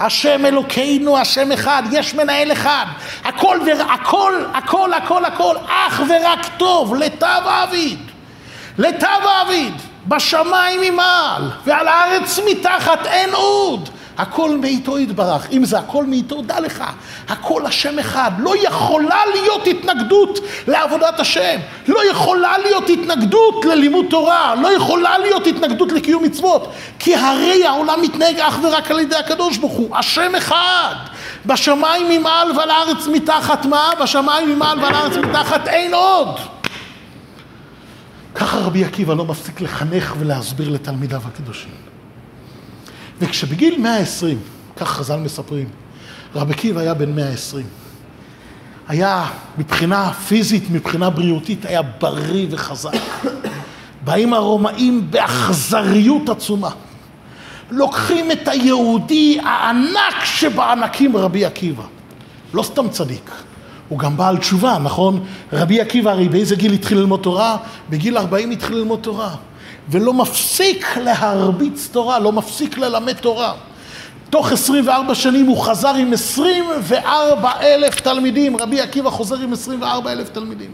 השם 0.00 0.46
אלוקינו, 0.46 1.18
השם 1.18 1.52
אחד, 1.52 1.82
יש 1.92 2.14
מנהל 2.14 2.52
אחד. 2.52 2.86
הכל, 3.24 3.58
הכל, 3.90 4.34
הכל, 4.54 4.92
הכל, 4.92 5.24
הכל, 5.24 5.56
אך 5.68 6.02
ורק 6.08 6.46
טוב, 6.56 6.94
לטב 6.94 7.42
עביד. 7.46 7.98
לטב 8.78 9.20
עביד, 9.40 9.74
בשמיים 10.06 10.80
ממעל, 10.80 11.50
ועל 11.66 11.88
הארץ 11.88 12.38
מתחת 12.50 13.06
אין 13.06 13.34
עוד. 13.34 13.88
הכל 14.20 14.56
מאיתו 14.56 14.98
יתברך. 14.98 15.46
אם 15.52 15.64
זה 15.64 15.78
הכל 15.78 16.04
מאיתו, 16.04 16.42
דע 16.42 16.60
לך, 16.60 16.84
הכל 17.28 17.66
השם 17.66 17.98
אחד. 17.98 18.30
לא 18.38 18.54
יכולה 18.66 19.20
להיות 19.32 19.66
התנגדות 19.66 20.38
לעבודת 20.68 21.20
השם. 21.20 21.60
לא 21.88 22.10
יכולה 22.10 22.58
להיות 22.58 22.88
התנגדות 22.88 23.64
ללימוד 23.64 24.06
תורה. 24.10 24.54
לא 24.62 24.72
יכולה 24.76 25.18
להיות 25.18 25.46
התנגדות 25.46 25.92
לקיום 25.92 26.24
מצוות. 26.24 26.72
כי 26.98 27.16
הרי 27.16 27.66
העולם 27.66 28.02
מתנהג 28.02 28.40
אך 28.40 28.58
ורק 28.62 28.90
על 28.90 29.00
ידי 29.00 29.16
הקדוש 29.16 29.56
ברוך 29.58 29.72
הוא. 29.72 29.96
השם 29.96 30.34
אחד. 30.34 30.94
בשמיים 31.46 32.06
ממעל 32.08 32.56
ועל 32.56 32.70
הארץ 32.70 33.06
מתחת 33.06 33.64
מה? 33.66 33.90
בשמיים 34.02 34.56
ממעל 34.56 34.78
ועל 34.80 34.94
הארץ 34.94 35.16
מתחת 35.16 35.68
אין 35.68 35.94
עוד. 35.94 36.38
ככה 38.34 38.58
רבי 38.58 38.84
עקיבא 38.84 39.14
לא 39.14 39.24
מפסיק 39.24 39.60
לחנך 39.60 40.14
ולהסביר 40.18 40.68
לתלמידיו 40.68 41.20
הקדושים. 41.26 41.90
וכשבגיל 43.20 43.80
120, 43.80 44.38
כך 44.76 44.88
חז"ל 44.88 45.16
מספרים, 45.16 45.68
רבי 46.34 46.52
עקיבא 46.52 46.80
היה 46.80 46.94
בן 46.94 47.14
120. 47.14 47.66
היה 48.88 49.26
מבחינה 49.58 50.12
פיזית, 50.12 50.64
מבחינה 50.70 51.10
בריאותית, 51.10 51.66
היה 51.66 51.82
בריא 51.82 52.46
וחזק. 52.50 52.92
באים 54.04 54.34
הרומאים 54.34 55.10
באכזריות 55.10 56.28
עצומה. 56.28 56.70
לוקחים 57.70 58.30
את 58.30 58.48
היהודי 58.48 59.38
הענק 59.42 60.24
שבענקים 60.24 61.16
רבי 61.16 61.44
עקיבא. 61.44 61.82
לא 62.54 62.62
סתם 62.62 62.88
צדיק, 62.88 63.30
הוא 63.88 63.98
גם 63.98 64.16
בעל 64.16 64.36
תשובה, 64.36 64.78
נכון? 64.78 65.24
רבי 65.52 65.80
עקיבא 65.80 66.10
הרי 66.10 66.28
באיזה 66.28 66.56
גיל 66.56 66.72
התחיל 66.72 66.98
ללמוד 66.98 67.20
תורה? 67.20 67.56
בגיל 67.90 68.18
40 68.18 68.50
התחיל 68.50 68.76
ללמוד 68.76 69.00
תורה. 69.00 69.34
ולא 69.90 70.14
מפסיק 70.14 70.96
להרביץ 70.96 71.88
תורה, 71.92 72.18
לא 72.18 72.32
מפסיק 72.32 72.78
ללמד 72.78 73.16
תורה. 73.16 73.52
תוך 74.30 74.52
24 74.52 75.14
שנים 75.14 75.46
הוא 75.46 75.64
חזר 75.64 75.94
עם 75.94 76.12
24 76.12 77.52
אלף 77.60 78.00
תלמידים, 78.00 78.56
רבי 78.56 78.80
עקיבא 78.80 79.10
חוזר 79.10 79.36
עם 79.36 79.52
24 79.52 80.12
אלף 80.12 80.28
תלמידים. 80.28 80.70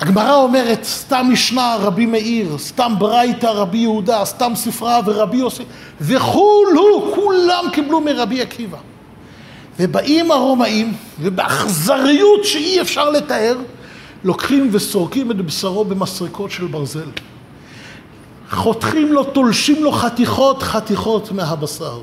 הגמרא 0.00 0.34
אומרת, 0.34 0.84
סתם 0.84 1.26
משנה 1.30 1.76
רבי 1.80 2.06
מאיר, 2.06 2.58
סתם 2.58 2.92
ברייתא 2.98 3.46
רבי 3.46 3.78
יהודה, 3.78 4.24
סתם 4.24 4.52
ספרה 4.54 5.00
ורבי 5.06 5.36
יוסף, 5.36 5.64
וכולו, 6.00 7.12
כולם 7.14 7.64
קיבלו 7.72 8.00
מרבי 8.00 8.42
עקיבא. 8.42 8.78
ובאים 9.80 10.30
הרומאים, 10.30 10.92
ובאכזריות 11.20 12.44
שאי 12.44 12.80
אפשר 12.80 13.10
לתאר, 13.10 13.56
לוקחים 14.26 14.68
וסורקים 14.72 15.30
את 15.30 15.36
בשרו 15.36 15.84
במסרקות 15.84 16.50
של 16.50 16.66
ברזל. 16.66 17.10
חותכים 18.50 19.12
לו, 19.12 19.24
תולשים 19.24 19.84
לו 19.84 19.92
חתיכות 19.92 20.62
חתיכות 20.62 21.32
מהבשר. 21.32 22.00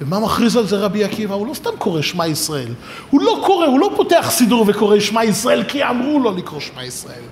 ומה 0.00 0.20
מכריז 0.20 0.56
על 0.56 0.66
זה 0.66 0.76
רבי 0.76 1.04
עקיבא? 1.04 1.34
הוא 1.34 1.46
לא 1.46 1.54
סתם 1.54 1.70
קורא 1.78 2.02
שמע 2.02 2.26
ישראל. 2.26 2.74
הוא 3.10 3.20
לא 3.20 3.42
קורא, 3.46 3.66
הוא 3.66 3.80
לא 3.80 3.90
פותח 3.96 4.26
סידור 4.30 4.64
וקורא 4.68 5.00
שמע 5.00 5.24
ישראל 5.24 5.64
כי 5.68 5.84
אמרו 5.84 6.18
לו 6.18 6.36
לקרוא 6.36 6.60
שמע 6.60 6.84
ישראל. 6.84 7.24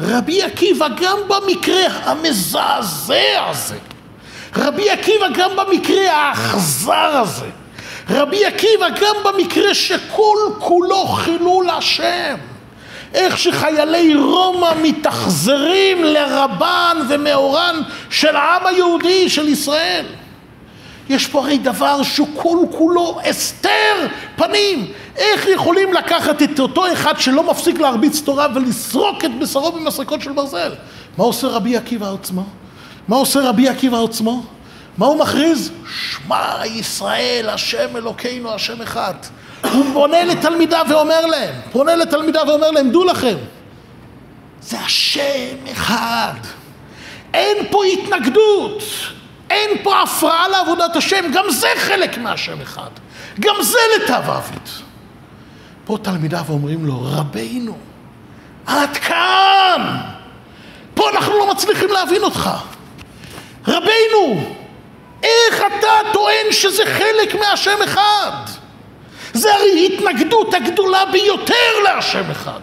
רבי 0.00 0.42
עקיבא 0.42 0.86
גם 0.88 1.18
במקרה 1.28 1.86
המזעזע 2.04 3.48
הזה, 3.50 3.78
רבי 4.56 4.90
עקיבא 4.90 5.26
גם 5.36 5.50
במקרה 5.56 6.12
האכזר 6.12 6.92
הזה, 6.92 7.46
רבי 8.10 8.44
עקיבא 8.44 8.88
גם 8.88 9.16
במקרה 9.24 9.74
שכל 9.74 10.36
כולו 10.58 11.06
חילול 11.06 11.70
השם. 11.70 12.49
איך 13.14 13.38
שחיילי 13.38 14.14
רומא 14.14 14.72
מתאכזרים 14.82 16.04
לרבן 16.04 16.96
ומאורן 17.08 17.82
של 18.10 18.36
העם 18.36 18.66
היהודי, 18.66 19.28
של 19.28 19.48
ישראל. 19.48 20.04
יש 21.08 21.26
פה 21.26 21.40
הרי 21.40 21.58
דבר 21.58 22.02
שהוא 22.02 22.28
כל 22.36 22.58
כולו 22.70 23.18
הסתר 23.24 24.06
פנים. 24.36 24.92
איך 25.16 25.46
יכולים 25.46 25.92
לקחת 25.92 26.42
את 26.42 26.60
אותו 26.60 26.92
אחד 26.92 27.20
שלא 27.20 27.50
מפסיק 27.50 27.78
להרביץ 27.78 28.20
תורה 28.20 28.46
ולסרוק 28.54 29.24
את 29.24 29.38
בשרו 29.38 29.72
במסרקות 29.72 30.22
של 30.22 30.32
ברזל? 30.32 30.72
מה 31.18 31.24
עושה 31.24 31.48
רבי 31.48 31.76
עקיבא 31.76 32.12
עצמו? 32.12 32.44
מה 33.08 33.16
עושה 33.16 33.40
רבי 33.40 33.68
עקיבא 33.68 34.02
עצמו? 34.04 34.42
מה 34.98 35.06
הוא 35.06 35.18
מכריז? 35.18 35.72
שמע 36.10 36.66
ישראל, 36.66 37.48
השם 37.48 37.96
אלוקינו, 37.96 38.54
השם 38.54 38.82
אחד. 38.82 39.14
הוא 39.62 39.84
פונה 39.92 40.24
לתלמידיו 40.24 40.86
ואומר 40.88 41.26
להם, 41.26 41.54
פונה 41.72 41.96
לתלמידיו 41.96 42.42
ואומר 42.48 42.70
להם, 42.70 42.90
דעו 42.90 43.04
לכם, 43.04 43.36
זה 44.60 44.80
השם 44.80 45.56
אחד. 45.72 46.34
אין 47.34 47.56
פה 47.70 47.84
התנגדות, 47.84 48.82
אין 49.50 49.70
פה 49.82 50.02
הפרעה 50.02 50.48
לעבודת 50.48 50.96
השם, 50.96 51.32
גם 51.34 51.44
זה 51.50 51.68
חלק 51.76 52.18
מהשם 52.18 52.60
אחד. 52.60 52.90
גם 53.40 53.54
זה 53.60 53.78
לתו 53.96 54.32
עביד. 54.32 54.68
פה 55.84 55.98
תלמידיו 56.02 56.44
אומרים 56.48 56.86
לו, 56.86 57.00
רבינו, 57.02 57.78
עד 58.66 58.96
כאן. 58.96 59.96
פה 60.94 61.10
אנחנו 61.10 61.38
לא 61.38 61.50
מצליחים 61.50 61.88
להבין 61.88 62.22
אותך. 62.22 62.50
רבינו, 63.68 64.54
איך 65.22 65.62
אתה 65.66 66.10
טוען 66.12 66.52
שזה 66.52 66.82
חלק 66.86 67.34
מהשם 67.34 67.82
אחד? 67.84 68.59
זה 69.34 69.54
הרי 69.54 69.86
התנגדות 69.86 70.54
הגדולה 70.54 71.04
ביותר 71.12 71.82
להשם 71.84 72.30
אחד. 72.30 72.60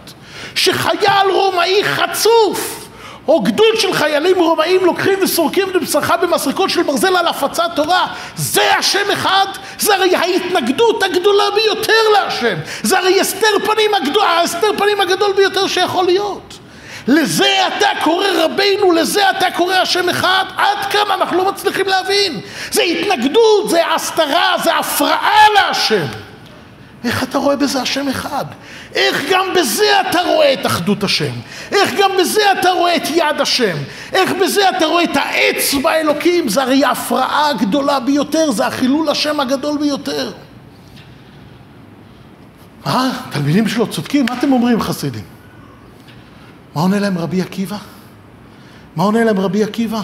שחייל 0.54 1.30
רומאי 1.30 1.84
חצוף, 1.84 2.88
או 3.28 3.40
גדוד 3.40 3.76
של 3.78 3.92
חיילים 3.92 4.38
רומאים 4.38 4.84
לוקחים 4.84 5.18
וסורקים 5.22 5.68
לבשרך 5.74 6.10
במסריקות 6.22 6.70
של 6.70 6.82
ברזל 6.82 7.16
על 7.16 7.26
הפצת 7.26 7.70
תורה, 7.76 8.06
זה 8.36 8.76
השם 8.76 9.10
אחד? 9.12 9.46
זה 9.78 9.94
הרי 9.94 10.16
ההתנגדות 10.16 11.02
הגדולה 11.02 11.44
ביותר 11.54 11.92
להשם. 12.12 12.56
זה 12.82 12.98
הרי 12.98 13.20
הסתר 13.20 13.58
פנים, 13.64 13.94
הגדול, 13.94 14.22
הסתר 14.44 14.70
פנים 14.78 15.00
הגדול 15.00 15.32
ביותר 15.32 15.66
שיכול 15.66 16.06
להיות. 16.06 16.58
לזה 17.08 17.66
אתה 17.66 17.88
קורא 18.04 18.26
רבינו, 18.34 18.92
לזה 18.92 19.30
אתה 19.30 19.46
קורא 19.56 19.74
השם 19.74 20.08
אחד? 20.08 20.44
עד 20.56 20.78
כמה 20.90 21.14
אנחנו 21.14 21.38
לא 21.38 21.44
מצליחים 21.44 21.86
להבין. 21.86 22.40
זה 22.70 22.82
התנגדות, 22.82 23.70
זה 23.70 23.94
הסתרה, 23.94 24.54
זה 24.64 24.76
הפרעה 24.76 25.46
להשם. 25.54 26.27
איך 27.04 27.22
אתה 27.22 27.38
רואה 27.38 27.56
בזה 27.56 27.82
השם 27.82 28.08
אחד? 28.08 28.44
איך 28.94 29.24
גם 29.30 29.44
בזה 29.56 30.00
אתה 30.00 30.20
רואה 30.20 30.52
את 30.52 30.66
אחדות 30.66 31.04
השם? 31.04 31.32
איך 31.72 31.94
גם 31.98 32.10
בזה 32.20 32.40
אתה 32.60 32.70
רואה 32.70 32.96
את 32.96 33.10
יד 33.10 33.40
השם? 33.40 33.76
איך 34.12 34.32
בזה 34.42 34.68
אתה 34.76 34.86
רואה 34.86 35.04
את 35.04 35.16
העץ 35.16 35.74
באלוקים? 35.74 36.48
זה 36.48 36.62
הרי 36.62 36.84
ההפרעה 36.84 37.48
הגדולה 37.50 38.00
ביותר, 38.00 38.50
זה 38.50 38.66
החילול 38.66 39.08
השם 39.08 39.40
הגדול 39.40 39.78
ביותר. 39.78 40.32
אה, 42.86 43.10
תלמידים 43.30 43.68
שלו 43.68 43.86
צודקים? 43.86 44.26
מה 44.28 44.38
אתם 44.38 44.52
אומרים 44.52 44.80
חסידים? 44.80 45.24
מה 46.74 46.80
עונה 46.80 46.98
להם 46.98 47.18
רבי 47.18 47.42
עקיבא? 47.42 47.76
מה 48.96 49.04
עונה 49.04 49.24
להם 49.24 49.40
רבי 49.40 49.64
עקיבא? 49.64 50.00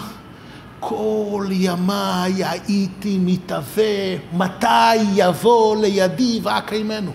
כל 0.87 1.47
ימיי 1.51 2.43
הייתי 2.45 3.17
מתהווה, 3.21 4.15
מתי 4.33 4.95
יבוא 5.15 5.81
לידי 5.81 6.39
ואקיימנו? 6.43 7.11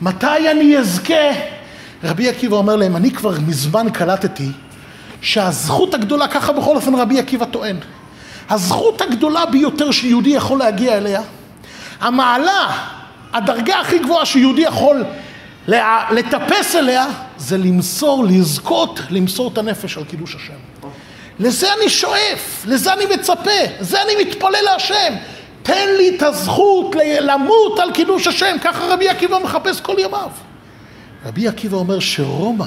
מתי 0.00 0.50
אני 0.50 0.78
אזכה? 0.78 1.24
רבי 2.04 2.28
עקיבא 2.28 2.56
אומר 2.56 2.76
להם, 2.76 2.96
אני 2.96 3.10
כבר 3.10 3.32
מזמן 3.46 3.90
קלטתי 3.90 4.48
שהזכות 5.20 5.94
הגדולה, 5.94 6.28
ככה 6.28 6.52
בכל 6.52 6.76
אופן 6.76 6.94
רבי 6.94 7.18
עקיבא 7.18 7.44
טוען, 7.44 7.76
הזכות 8.50 9.00
הגדולה 9.00 9.46
ביותר 9.46 9.90
שיהודי 9.90 10.30
יכול 10.30 10.58
להגיע 10.58 10.96
אליה, 10.96 11.22
המעלה, 12.00 12.86
הדרגה 13.32 13.80
הכי 13.80 13.98
גבוהה 13.98 14.26
שיהודי 14.26 14.62
יכול 14.62 15.04
לטפס 16.10 16.76
אליה, 16.76 17.06
זה 17.38 17.58
למסור, 17.58 18.24
לזכות, 18.24 19.00
למסור 19.10 19.50
את 19.52 19.58
הנפש 19.58 19.98
על 19.98 20.04
קידוש 20.04 20.34
השם. 20.34 20.73
לזה 21.38 21.74
אני 21.74 21.88
שואף, 21.88 22.64
לזה 22.66 22.92
אני 22.92 23.04
מצפה, 23.06 23.50
זה 23.80 24.02
אני 24.02 24.12
מתפלל 24.24 24.64
להשם. 24.64 25.14
תן 25.62 25.88
לי 25.96 26.16
את 26.16 26.22
הזכות 26.22 26.96
למות 27.20 27.78
על 27.78 27.92
קידוש 27.92 28.26
השם, 28.26 28.56
ככה 28.62 28.86
רבי 28.86 29.08
עקיבא 29.08 29.38
מחפש 29.38 29.80
כל 29.80 29.94
ימיו. 29.98 30.28
רבי 31.26 31.48
עקיבא 31.48 31.76
אומר 31.76 32.00
שרומא, 32.00 32.64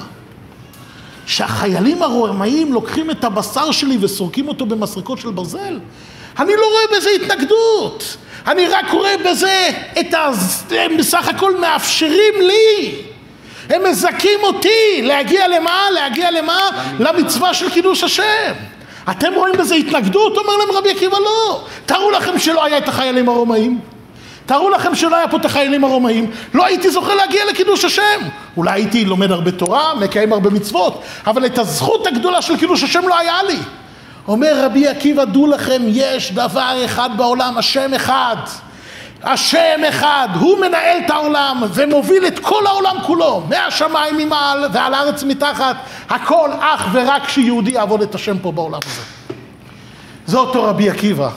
שהחיילים 1.26 2.02
הרומאים 2.02 2.72
לוקחים 2.72 3.10
את 3.10 3.24
הבשר 3.24 3.70
שלי 3.70 3.98
וסורקים 4.00 4.48
אותו 4.48 4.66
במסרקות 4.66 5.18
של 5.18 5.30
ברזל, 5.30 5.78
אני 6.38 6.52
לא 6.56 6.66
רואה 6.72 6.98
בזה 6.98 7.10
התנגדות. 7.10 8.16
אני 8.46 8.68
רק 8.68 8.90
רואה 8.90 9.14
בזה 9.30 9.68
את 10.00 10.14
ה... 10.14 10.30
הם 10.70 10.96
בסך 10.96 11.28
הכל 11.28 11.60
מאפשרים 11.60 12.34
לי. 12.40 13.02
הם 13.70 13.82
מזכים 13.90 14.38
אותי 14.42 15.02
להגיע 15.02 15.48
למה? 15.48 15.80
להגיע 15.94 16.30
למה? 16.30 16.58
למצווה 16.98 17.54
של 17.54 17.70
קידוש 17.70 18.04
השם. 18.04 18.52
אתם 19.10 19.34
רואים 19.34 19.54
בזה 19.58 19.74
התנגדות? 19.74 20.36
אומר 20.36 20.56
להם 20.56 20.76
רבי 20.76 20.90
עקיבא 20.90 21.18
לא. 21.18 21.64
תארו 21.86 22.10
לכם 22.10 22.38
שלא 22.38 22.64
היה 22.64 22.78
את 22.78 22.88
החיילים 22.88 23.28
הרומאים. 23.28 23.80
תארו 24.48 24.70
לכם 24.70 24.94
שלא 24.94 25.16
היה 25.16 25.28
פה 25.28 25.36
את 25.36 25.44
החיילים 25.44 25.84
הרומאים, 25.84 26.30
לא 26.54 26.64
הייתי 26.64 26.90
זוכה 26.90 27.14
להגיע 27.14 27.44
לקידוש 27.50 27.84
השם. 27.84 28.20
אולי 28.56 28.70
הייתי 28.70 29.04
לומד 29.04 29.30
הרבה 29.30 29.50
תורה, 29.50 29.94
מקיים 29.94 30.32
הרבה 30.32 30.50
מצוות, 30.50 31.02
אבל 31.26 31.46
את 31.46 31.58
הזכות 31.58 32.06
הגדולה 32.06 32.42
של 32.42 32.56
קידוש 32.56 32.82
השם 32.82 33.08
לא 33.08 33.18
היה 33.18 33.42
לי. 33.42 33.58
אומר 34.28 34.64
רבי 34.64 34.88
עקיבא, 34.88 35.24
דעו 35.24 35.46
לכם, 35.46 35.82
יש 35.86 36.32
דבר 36.32 36.82
אחד 36.84 37.10
בעולם, 37.16 37.58
השם 37.58 37.94
אחד. 37.94 38.36
השם 39.22 39.80
אחד, 39.88 40.28
הוא 40.40 40.58
מנהל 40.60 40.98
את 41.06 41.10
העולם 41.10 41.62
ומוביל 41.74 42.26
את 42.26 42.38
כל 42.38 42.66
העולם 42.66 42.96
כולו, 43.06 43.42
מהשמיים 43.48 44.16
ממעל 44.18 44.64
ועל 44.72 44.94
הארץ 44.94 45.22
מתחת, 45.22 45.76
הכל 46.08 46.50
אך 46.60 46.88
ורק 46.92 47.28
שיהודי 47.28 47.70
יעבוד 47.70 48.02
את 48.02 48.14
השם 48.14 48.38
פה 48.38 48.52
בעולם 48.52 48.80
הזה. 48.86 49.02
זה 50.26 50.38
אותו 50.38 50.62
רבי 50.62 50.90
עקיבא. 50.90 51.30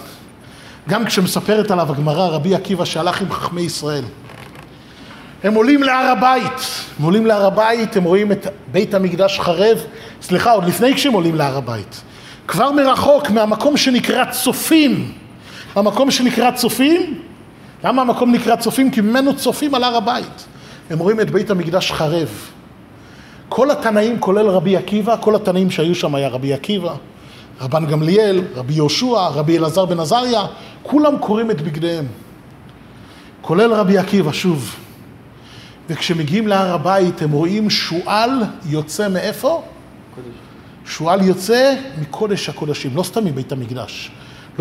גם 0.90 1.06
כשמספרת 1.06 1.72
עליו 1.72 1.92
הגמרא, 1.92 2.28
רבי 2.28 2.56
עקיבא 2.56 2.86
שהלך 2.86 3.22
עם 3.22 3.32
חכמי 3.32 3.62
ישראל. 3.62 4.04
הם 5.44 5.54
עולים 5.54 5.84
להר 5.84 6.06
הבית, 6.06 6.86
הם 7.00 7.06
עולים 7.06 7.26
להר 7.26 7.46
הבית, 7.46 7.96
הם 7.96 8.04
רואים 8.04 8.32
את 8.32 8.48
בית 8.72 8.94
המקדש 8.94 9.40
חרב, 9.40 9.78
סליחה, 10.22 10.52
עוד 10.52 10.66
לפני 10.66 10.94
כשהם 10.94 11.14
עולים 11.14 11.36
להר 11.36 11.58
הבית. 11.58 12.02
כבר 12.48 12.72
מרחוק, 12.72 13.30
מהמקום 13.30 13.78
שנקרא 13.78 14.26
צופים, 14.26 15.12
המקום 15.76 16.12
שנקרא 16.12 16.52
צופים, 16.52 17.22
למה 17.84 18.02
המקום 18.02 18.32
נקרא 18.32 18.56
צופים? 18.56 18.92
כי 18.92 19.02
ממנו 19.02 19.36
צופים 19.36 19.76
על 19.76 19.84
הר 19.84 19.96
הבית. 19.96 20.46
הם 20.90 21.00
רואים 21.00 21.20
את 21.20 21.32
בית 21.32 21.50
המקדש 21.50 21.92
חרב. 21.92 22.30
כל 23.50 23.72
התנאים, 23.72 24.20
כולל 24.20 24.48
רבי 24.48 24.78
עקיבא, 24.78 25.16
כל 25.20 25.36
התנאים 25.36 25.72
שהיו 25.72 25.96
שם 25.96 26.16
היה 26.16 26.30
רבי 26.30 26.54
עקיבא, 26.54 26.94
רבן 27.62 27.86
גמליאל, 27.86 28.42
רבי 28.56 28.74
יהושע, 28.74 29.28
רבי 29.28 29.58
אלעזר 29.58 29.86
בן 29.86 30.00
עזריה, 30.00 30.46
כולם 30.84 31.18
קוראים 31.18 31.52
את 31.52 31.62
בגדיהם. 31.62 32.06
כולל 33.42 33.74
רבי 33.74 33.98
עקיבא, 33.98 34.32
שוב. 34.32 34.76
וכשמגיעים 35.90 36.48
להר 36.48 36.74
הבית 36.74 37.22
הם 37.22 37.32
רואים 37.32 37.70
שועל 37.70 38.30
יוצא 38.66 39.10
מאיפה? 39.10 39.64
קודש. 40.16 40.28
שועל 40.86 41.22
יוצא 41.22 41.76
מקודש 42.02 42.50
הקודשים, 42.50 42.92
לא 42.96 43.04
סתם 43.04 43.26
מבית 43.26 43.52
המקדש. 43.52 44.12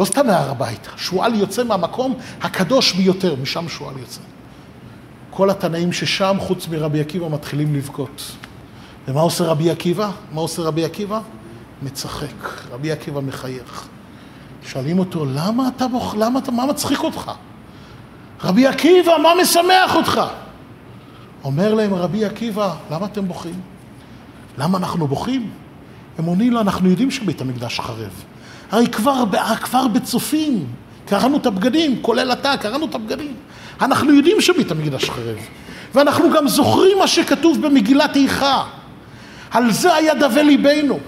לא 0.01 0.05
סתם 0.05 0.27
מהר 0.27 0.51
הבית, 0.51 0.89
שועל 0.97 1.35
יוצא 1.35 1.65
מהמקום 1.65 2.15
הקדוש 2.43 2.93
ביותר, 2.93 3.35
משם 3.43 3.69
שועל 3.69 3.99
יוצא. 3.99 4.21
כל 5.31 5.51
התנאים 5.51 5.93
ששם, 5.93 6.37
חוץ 6.41 6.69
מרבי 6.69 7.01
עקיבא, 7.01 7.29
מתחילים 7.29 7.75
לבכות. 7.75 8.33
ומה 9.09 9.21
עושה 9.21 9.45
רבי 9.45 9.71
עקיבא? 9.71 10.11
מה 10.33 10.41
עושה 10.41 10.63
רבי 10.63 10.85
עקיבא? 10.85 11.21
מצחק. 11.83 12.49
רבי 12.71 12.93
עקיבא 12.93 13.21
מחייך. 13.21 13.89
שואלים 14.67 14.99
אותו, 14.99 15.25
למה 15.25 15.69
אתה 15.77 15.89
בוח... 15.89 16.15
למה 16.15 16.39
אתה... 16.39 16.51
מה 16.51 16.67
מצחיק 16.67 17.01
אותך? 17.01 17.31
רבי 18.45 18.67
עקיבא, 18.67 19.13
מה 19.23 19.29
משמח 19.43 19.97
אותך? 19.97 20.21
אומר 21.45 21.75
להם 21.75 21.95
רבי 21.95 22.25
עקיבא, 22.25 22.75
למה 22.91 23.07
אתם 23.07 23.29
בוכים? 23.29 23.61
למה 24.59 24.79
אנחנו 24.79 25.09
בוכים? 25.09 25.51
הם 26.19 26.25
עונים 26.25 26.53
לו, 26.53 26.61
אנחנו 26.61 26.91
יודעים 26.91 27.11
שבית 27.11 27.41
המקדש 27.41 27.81
חרב. 27.81 28.25
הרי 28.71 28.87
כבר, 28.87 29.25
כבר 29.61 29.89
בצופים 29.89 30.67
קראנו 31.07 31.37
את 31.37 31.47
הבגדים, 31.47 32.03
כולל 32.03 32.33
אתה, 32.33 32.57
קראנו 32.57 32.87
את 32.87 32.95
הבגדים. 32.95 33.35
אנחנו 33.81 34.15
יודעים 34.15 34.41
שבית 34.41 34.71
המקדש 34.71 35.11
חרב. 35.11 35.37
ואנחנו 35.95 36.31
גם 36.31 36.49
זוכרים 36.49 36.99
מה 36.99 37.07
שכתוב 37.07 37.63
במגילת 37.63 38.17
איכה. 38.17 38.65
על 39.51 39.71
זה 39.71 39.95
היה 39.95 40.15
דווה 40.15 40.43
ליבנו. 40.43 40.99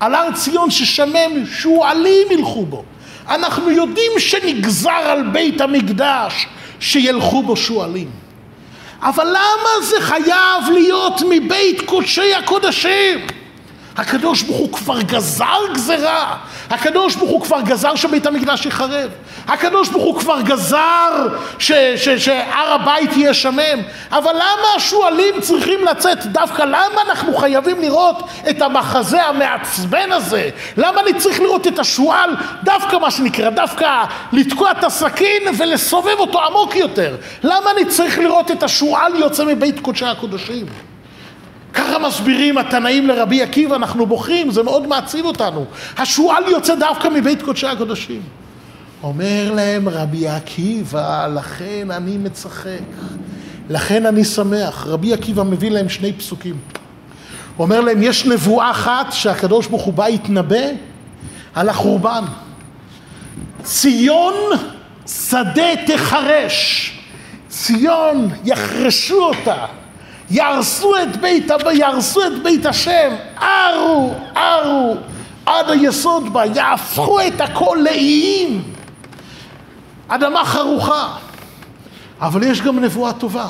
על 0.00 0.14
הר 0.14 0.32
ציון 0.34 0.70
ששמם 0.70 1.46
שועלים 1.46 2.28
ילכו 2.30 2.66
בו. 2.66 2.84
אנחנו 3.28 3.70
יודעים 3.70 4.12
שנגזר 4.18 4.90
על 4.90 5.28
בית 5.28 5.60
המקדש 5.60 6.46
שילכו 6.80 7.42
בו 7.42 7.56
שועלים. 7.56 8.10
אבל 9.02 9.26
למה 9.26 9.86
זה 9.86 9.96
חייב 10.00 10.70
להיות 10.72 11.22
מבית 11.30 11.80
קודשי 11.80 12.34
הקודשים? 12.34 13.18
הקדוש 13.96 14.42
ברוך 14.42 14.58
הוא 14.58 14.72
כבר 14.72 15.00
גזר 15.00 15.58
גזרה. 15.74 16.36
הקדוש 16.70 17.16
ברוך 17.16 17.30
הוא 17.30 17.42
כבר 17.42 17.60
גזר 17.60 17.94
שבית 17.94 18.26
המקדש 18.26 18.64
ייחרב. 18.64 19.10
הקדוש 19.48 19.88
ברוך 19.88 20.04
הוא 20.04 20.20
כבר 20.20 20.40
גזר 20.40 21.28
שהר 21.58 22.72
הבית 22.72 23.16
יהיה 23.16 23.34
שמם. 23.34 23.82
אבל 24.10 24.32
למה 24.32 24.68
השועלים 24.76 25.40
צריכים 25.40 25.84
לצאת 25.84 26.26
דווקא? 26.26 26.62
למה 26.62 27.02
אנחנו 27.10 27.36
חייבים 27.36 27.80
לראות 27.80 28.22
את 28.50 28.62
המחזה 28.62 29.22
המעצבן 29.22 30.12
הזה? 30.12 30.50
למה 30.76 31.00
אני 31.00 31.14
צריך 31.14 31.40
לראות 31.40 31.66
את 31.66 31.78
השועל 31.78 32.30
דווקא 32.62 32.96
מה 32.96 33.10
שנקרא, 33.10 33.50
דווקא 33.50 34.04
לתקוע 34.32 34.70
את 34.70 34.84
הסכין 34.84 35.42
ולסובב 35.58 36.18
אותו 36.18 36.42
עמוק 36.42 36.76
יותר? 36.76 37.16
למה 37.42 37.70
אני 37.70 37.84
צריך 37.84 38.18
לראות 38.18 38.50
את 38.50 38.62
השועל 38.62 39.14
יוצא 39.14 39.44
מבית 39.44 39.80
קודשי 39.80 40.06
הקודשים? 40.06 40.91
ככה 41.72 41.98
מסבירים 41.98 42.58
התנאים 42.58 43.06
לרבי 43.06 43.42
עקיבא, 43.42 43.76
אנחנו 43.76 44.06
בוכים, 44.06 44.50
זה 44.50 44.62
מאוד 44.62 44.86
מעציב 44.86 45.24
אותנו. 45.24 45.64
השועל 45.96 46.44
יוצא 46.48 46.74
דווקא 46.74 47.08
מבית 47.08 47.42
קודשי 47.42 47.66
הקודשים. 47.66 48.22
אומר 49.02 49.52
להם 49.54 49.88
רבי 49.88 50.28
עקיבא, 50.28 51.26
לכן 51.26 51.90
אני 51.90 52.18
מצחק, 52.18 52.78
לכן 53.70 54.06
אני 54.06 54.24
שמח. 54.24 54.86
רבי 54.86 55.12
עקיבא 55.12 55.42
מביא 55.42 55.70
להם 55.70 55.88
שני 55.88 56.12
פסוקים. 56.12 56.56
הוא 57.56 57.64
אומר 57.64 57.80
להם, 57.80 58.02
יש 58.02 58.26
נבואה 58.26 58.70
אחת 58.70 59.12
שהקדוש 59.12 59.66
ברוך 59.66 59.82
הוא 59.82 59.94
בא 59.94 60.08
להתנבא 60.08 60.66
על 61.54 61.68
החורבן. 61.68 62.24
ציון 63.62 64.34
שדה 65.06 65.76
תחרש, 65.86 66.92
ציון 67.48 68.28
יחרשו 68.44 69.22
אותה. 69.22 69.66
יהרסו 70.32 70.92
את 71.02 71.16
בית, 71.16 71.50
יהרסו 71.72 72.26
את 72.26 72.42
בית 72.42 72.66
השם, 72.66 73.14
ארו, 73.42 74.14
ארו, 74.36 74.96
עד 75.46 75.70
היסוד 75.70 76.32
בה, 76.32 76.46
יהפכו 76.46 77.20
את 77.20 77.40
הכל 77.40 77.78
לאיים. 77.84 78.62
אדמה 80.08 80.44
חרוכה. 80.44 81.16
אבל 82.20 82.42
יש 82.42 82.60
גם 82.60 82.78
נבואה 82.78 83.12
טובה. 83.12 83.48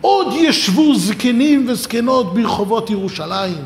עוד 0.00 0.34
ישבו 0.36 0.94
זקנים 0.94 1.64
וזקנות 1.68 2.34
ברחובות 2.34 2.90
ירושלים, 2.90 3.64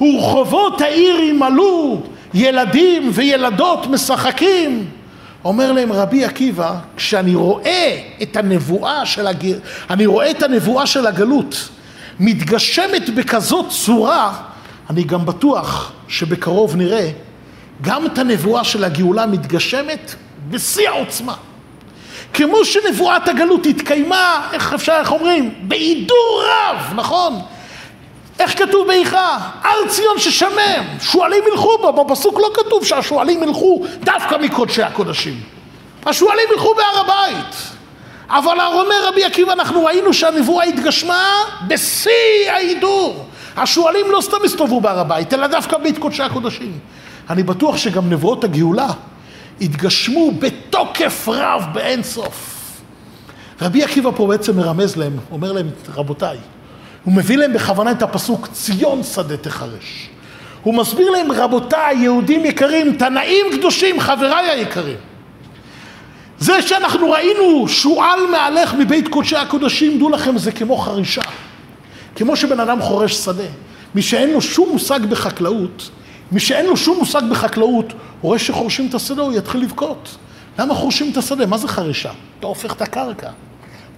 ורחובות 0.00 0.80
העיר 0.80 1.20
ימלאו 1.20 2.02
ילדים 2.34 3.10
וילדות 3.12 3.86
משחקים. 3.86 4.90
אומר 5.44 5.72
להם 5.72 5.92
רבי 5.92 6.24
עקיבא, 6.24 6.74
כשאני 6.96 7.34
רואה 7.34 8.00
את 8.22 8.36
הנבואה 8.36 9.06
של, 9.06 9.26
הג... 9.26 9.52
אני 9.90 10.06
רואה 10.06 10.30
את 10.30 10.42
הנבואה 10.42 10.86
של 10.86 11.06
הגלות 11.06 11.68
מתגשמת 12.20 13.10
בכזאת 13.14 13.66
צורה, 13.68 14.34
אני 14.90 15.02
גם 15.02 15.26
בטוח 15.26 15.92
שבקרוב 16.08 16.76
נראה 16.76 17.10
גם 17.82 18.06
את 18.06 18.18
הנבואה 18.18 18.64
של 18.64 18.84
הגאולה 18.84 19.26
מתגשמת 19.26 20.14
בשיא 20.50 20.88
העוצמה. 20.88 21.34
כמו 22.34 22.64
שנבואת 22.64 23.28
הגלות 23.28 23.66
התקיימה, 23.66 24.48
איך 24.52 24.72
אפשר, 24.72 24.96
איך 25.00 25.12
אומרים? 25.12 25.54
בהידור 25.62 26.44
רב, 26.46 26.92
נכון? 26.94 27.40
איך 28.42 28.58
כתוב 28.58 28.86
באיכה? 28.86 29.38
הר 29.62 29.88
ציון 29.88 30.18
ששמם, 30.18 30.84
שועלים 31.00 31.44
ילכו 31.52 31.78
בו, 31.80 32.04
בפסוק 32.04 32.38
לא 32.38 32.50
כתוב 32.54 32.84
שהשועלים 32.84 33.42
ילכו 33.42 33.84
דווקא 34.00 34.36
מקודשי 34.36 34.82
הקודשים. 34.82 35.40
השועלים 36.06 36.44
ילכו 36.52 36.74
בהר 36.74 37.00
הבית. 37.00 37.54
אבל 38.28 38.60
אומר 38.60 39.08
רבי 39.08 39.24
עקיבא, 39.24 39.52
אנחנו 39.52 39.84
ראינו 39.84 40.14
שהנבואה 40.14 40.64
התגשמה 40.64 41.26
בשיא 41.66 42.50
ההידור. 42.50 43.26
השועלים 43.56 44.10
לא 44.10 44.20
סתם 44.20 44.36
הסתובבו 44.44 44.80
בהר 44.80 44.98
הבית, 44.98 45.34
אלא 45.34 45.46
דווקא 45.46 45.78
בית 45.78 45.98
קודשי 45.98 46.22
הקודשים. 46.22 46.78
אני 47.30 47.42
בטוח 47.42 47.76
שגם 47.76 48.10
נבואות 48.10 48.44
הגאולה 48.44 48.88
התגשמו 49.60 50.30
בתוקף 50.38 51.28
רב 51.28 51.64
באין 51.72 52.02
סוף. 52.02 52.58
רבי 53.62 53.84
עקיבא 53.84 54.10
פה 54.16 54.26
בעצם 54.26 54.56
מרמז 54.56 54.96
להם, 54.96 55.16
אומר 55.30 55.52
להם, 55.52 55.70
רבותיי, 55.94 56.38
הוא 57.04 57.14
מביא 57.14 57.36
להם 57.36 57.52
בכוונה 57.52 57.90
את 57.90 58.02
הפסוק 58.02 58.46
ציון 58.52 59.02
שדה 59.02 59.36
תחרש. 59.36 60.08
הוא 60.62 60.74
מסביר 60.74 61.10
להם, 61.10 61.32
רבותיי, 61.32 61.96
יהודים 61.96 62.44
יקרים, 62.44 62.96
תנאים 62.96 63.46
קדושים, 63.52 64.00
חבריי 64.00 64.50
היקרים. 64.50 64.96
זה 66.38 66.62
שאנחנו 66.62 67.10
ראינו 67.10 67.68
שועל 67.68 68.20
מהלך 68.30 68.74
מבית 68.74 69.08
קודשי 69.08 69.36
הקודשים, 69.36 69.98
דעו 69.98 70.10
לכם, 70.10 70.38
זה 70.38 70.52
כמו 70.52 70.76
חרישה. 70.76 71.22
כמו 72.16 72.36
שבן 72.36 72.60
אדם 72.60 72.80
חורש 72.80 73.14
שדה. 73.14 73.44
מי 73.94 74.02
שאין 74.02 74.30
לו 74.30 74.40
שום 74.40 74.68
מושג 74.72 75.00
בחקלאות, 75.00 75.90
מי 76.32 76.40
שאין 76.40 76.66
לו 76.66 76.76
שום 76.76 76.98
מושג 76.98 77.22
בחקלאות, 77.30 77.92
הוא 77.92 77.98
רואה 78.22 78.38
שחורשים 78.38 78.86
את 78.88 78.94
השדה, 78.94 79.22
הוא 79.22 79.32
יתחיל 79.32 79.60
לבכות. 79.60 80.16
למה 80.58 80.74
חורשים 80.74 81.10
את 81.12 81.16
השדה? 81.16 81.46
מה 81.46 81.58
זה 81.58 81.68
חרישה? 81.68 82.10
אתה 82.38 82.46
הופך 82.46 82.72
את 82.72 82.82
הקרקע. 82.82 83.30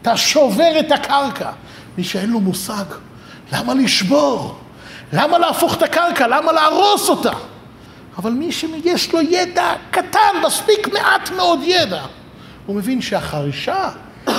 אתה 0.02 0.16
שובר 0.16 0.80
את 0.80 0.92
הקרקע. 0.92 1.50
מי 1.98 2.04
שאין 2.04 2.30
לו 2.30 2.40
מושג, 2.40 2.84
למה 3.52 3.74
לשבור? 3.74 4.58
למה 5.12 5.38
להפוך 5.38 5.74
את 5.76 5.82
הקרקע? 5.82 6.26
למה 6.26 6.52
להרוס 6.52 7.08
אותה? 7.08 7.32
אבל 8.18 8.30
מי 8.32 8.52
שיש 8.52 9.12
לו 9.12 9.20
ידע 9.20 9.72
קטן, 9.90 10.18
מספיק 10.46 10.88
מעט 10.92 11.30
מאוד 11.30 11.60
ידע, 11.62 12.02
הוא 12.66 12.76
מבין 12.76 13.02
שהחרישה 13.02 13.88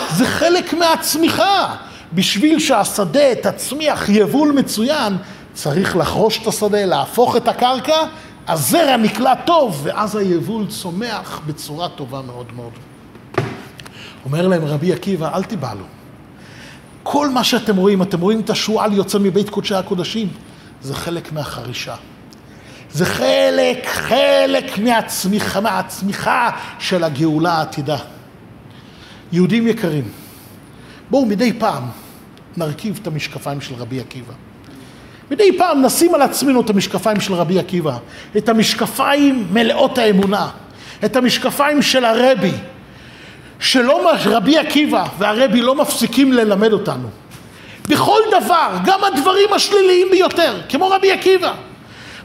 זה 0.10 0.28
חלק 0.28 0.74
מהצמיחה. 0.74 1.76
בשביל 2.14 2.60
שהשדה 2.60 3.36
תצמיח 3.36 4.10
יבול 4.10 4.52
מצוין, 4.52 5.18
צריך 5.54 5.98
לחרוש 5.98 6.42
את 6.42 6.48
השדה, 6.48 6.86
להפוך 6.86 7.36
את 7.36 7.48
הקרקע, 7.48 7.98
הזרע 8.48 8.98
נקלע 8.98 9.36
טוב, 9.36 9.82
ואז 9.84 10.16
היבול 10.16 10.68
צומח 10.68 11.42
בצורה 11.46 11.90
טובה 11.90 12.22
מאוד 12.22 12.46
מאוד. 12.56 12.72
אומר 14.26 14.48
להם 14.48 14.66
רבי 14.66 14.94
עקיבא, 14.94 15.36
אל 15.36 15.44
תיבהלו. 15.44 15.95
כל 17.08 17.30
מה 17.30 17.44
שאתם 17.44 17.76
רואים, 17.76 18.02
אתם 18.02 18.22
רואים 18.22 18.40
את 18.40 18.50
השועל 18.50 18.94
יוצא 18.94 19.20
מבית 19.20 19.50
קודשי 19.50 19.76
הקודשים, 19.76 20.28
זה 20.82 20.96
חלק 20.96 21.32
מהחרישה. 21.32 21.96
זה 22.92 23.06
חלק, 23.06 23.86
חלק 23.86 24.78
מהצמיחה, 24.78 25.62
מהצמיחה 25.62 26.50
של 26.80 27.04
הגאולה 27.04 27.54
העתידה. 27.54 27.98
יהודים 29.32 29.68
יקרים, 29.68 30.04
בואו 31.10 31.26
מדי 31.26 31.54
פעם 31.54 31.84
נרכיב 32.58 33.00
את 33.02 33.08
המשקפיים 33.08 33.62
של 33.62 33.76
רבי 33.76 34.00
עקיבא. 34.00 34.34
מדי 35.32 35.58
פעם 35.58 35.86
נשים 35.86 36.16
על 36.16 36.22
עצמנו 36.22 36.62
את 36.62 36.70
המשקפיים 36.70 37.20
של 37.20 37.34
רבי 37.34 37.60
עקיבא, 37.60 37.98
את 38.38 38.50
המשקפיים 38.50 39.48
מלאות 39.54 39.98
האמונה, 39.98 40.50
את 41.06 41.16
המשקפיים 41.16 41.82
של 41.82 42.06
הרבי, 42.06 42.54
שלא 43.60 44.12
רבי 44.26 44.58
עקיבא 44.58 45.06
והרבי 45.18 45.62
לא 45.62 45.76
מפסיקים 45.76 46.34
ללמד 46.34 46.74
אותנו. 46.74 47.10
בכל 47.90 48.20
דבר, 48.32 48.70
גם 48.86 49.04
הדברים 49.04 49.54
השליליים 49.54 50.08
ביותר, 50.12 50.62
כמו 50.70 50.90
רבי 50.90 51.12
עקיבא. 51.12 51.54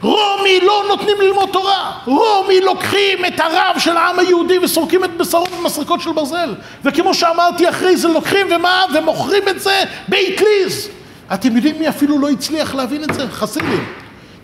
רומי 0.01 0.59
לא 0.61 0.83
נותנים 0.87 1.17
ללמוד 1.21 1.49
תורה, 1.51 1.91
רומי 2.05 2.61
לוקחים 2.61 3.25
את 3.25 3.39
הרב 3.39 3.75
של 3.79 3.97
העם 3.97 4.19
היהודי 4.19 4.57
וסורקים 4.59 5.03
את 5.03 5.17
בשרו 5.17 5.45
במסרקות 5.45 6.01
של 6.01 6.11
ברזל 6.11 6.55
וכמו 6.83 7.13
שאמרתי 7.13 7.69
אחרי 7.69 7.97
זה 7.97 8.07
לוקחים 8.07 8.47
ומה 8.55 8.83
ומוכרים 8.93 9.47
את 9.47 9.59
זה 9.59 9.83
באטליז 10.07 10.89
אתם 11.33 11.55
יודעים 11.55 11.79
מי 11.79 11.89
אפילו 11.89 12.19
לא 12.19 12.29
הצליח 12.29 12.75
להבין 12.75 13.03
את 13.03 13.13
זה? 13.13 13.27
חסידים 13.27 13.85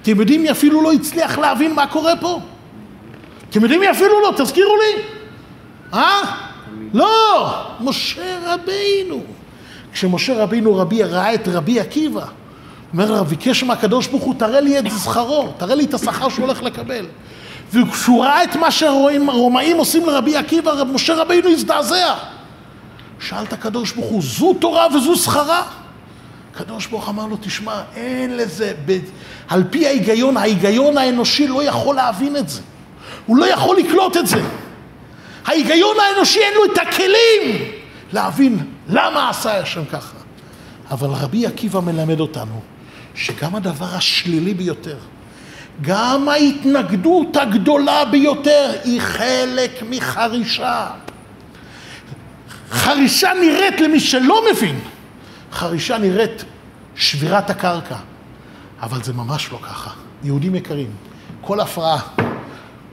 אתם 0.01 0.19
יודעים 0.19 0.41
מי 0.41 0.51
אפילו 0.51 0.81
לא 0.81 0.91
הצליח 0.91 1.37
להבין 1.37 1.73
מה 1.73 1.87
קורה 1.87 2.15
פה? 2.15 2.39
אתם 3.49 3.61
יודעים 3.61 3.79
מי 3.79 3.91
אפילו 3.91 4.21
לא? 4.21 4.33
תזכירו 4.37 4.75
לי 4.77 5.01
אה? 5.93 6.46
לא, 6.93 7.63
משה 7.79 8.39
רבינו. 8.45 9.21
כשמשה 9.93 10.43
רבינו 10.43 10.75
רבי 10.75 11.03
ראה 11.03 11.33
את 11.33 11.47
רבי 11.47 11.79
עקיבא, 11.79 12.25
אומר 12.93 13.11
לה, 13.11 13.23
ביקש 13.23 13.63
מהקדוש 13.63 14.07
ברוך 14.07 14.23
הוא, 14.23 14.35
תראה 14.37 14.59
לי 14.59 14.79
את 14.79 14.91
זכרו, 14.91 15.53
תראה 15.57 15.75
לי 15.75 15.85
את 15.85 15.93
השכר 15.93 16.29
שהוא 16.29 16.45
הולך 16.45 16.63
לקבל. 16.63 17.05
וכשהוא 17.73 18.23
ראה 18.23 18.43
את 18.43 18.55
מה 18.55 18.71
שהרומאים 18.71 19.77
עושים 19.77 20.05
לרבי 20.05 20.35
עקיבא, 20.35 20.83
משה 20.93 21.15
רבינו 21.15 21.49
הזדעזע. 21.49 22.15
שאל 23.19 23.43
את 23.43 23.53
הקדוש 23.53 23.91
ברוך 23.91 24.09
הוא, 24.09 24.21
זו 24.21 24.53
תורה 24.53 24.87
וזו 24.95 25.15
שכרה? 25.15 25.63
הקדוש 26.53 26.87
ברוך 26.87 27.09
אמר 27.09 27.25
לו, 27.25 27.37
תשמע, 27.41 27.81
אין 27.95 28.37
לזה, 28.37 28.73
ב... 28.85 28.99
על 29.47 29.63
פי 29.69 29.87
ההיגיון, 29.87 30.37
ההיגיון 30.37 30.97
האנושי 30.97 31.47
לא 31.47 31.63
יכול 31.63 31.95
להבין 31.95 32.37
את 32.37 32.49
זה. 32.49 32.61
הוא 33.25 33.37
לא 33.37 33.45
יכול 33.45 33.77
לקלוט 33.77 34.17
את 34.17 34.27
זה. 34.27 34.41
ההיגיון 35.47 35.97
האנושי 35.99 36.39
אין 36.39 36.53
לו 36.53 36.73
את 36.73 36.77
הכלים 36.77 37.71
להבין 38.13 38.59
למה 38.87 39.29
עשה 39.29 39.59
השם 39.59 39.85
ככה. 39.85 40.17
אבל 40.91 41.07
רבי 41.07 41.45
עקיבא 41.45 41.79
מלמד 41.79 42.19
אותנו 42.19 42.61
שגם 43.15 43.55
הדבר 43.55 43.85
השלילי 43.85 44.53
ביותר, 44.53 44.97
גם 45.81 46.29
ההתנגדות 46.29 47.35
הגדולה 47.35 48.05
ביותר 48.05 48.71
היא 48.83 49.01
חלק 49.01 49.83
מחרישה. 49.89 50.87
חרישה 52.71 53.31
נראית 53.41 53.81
למי 53.81 53.99
שלא 53.99 54.43
מבין, 54.51 54.79
חרישה 55.51 55.97
נראית 55.97 56.43
שבירת 56.95 57.49
הקרקע. 57.49 57.95
אבל 58.81 59.03
זה 59.03 59.13
ממש 59.13 59.51
לא 59.51 59.59
ככה. 59.63 59.91
יהודים 60.23 60.55
יקרים, 60.55 60.91
כל 61.41 61.59
הפרעה, 61.59 61.99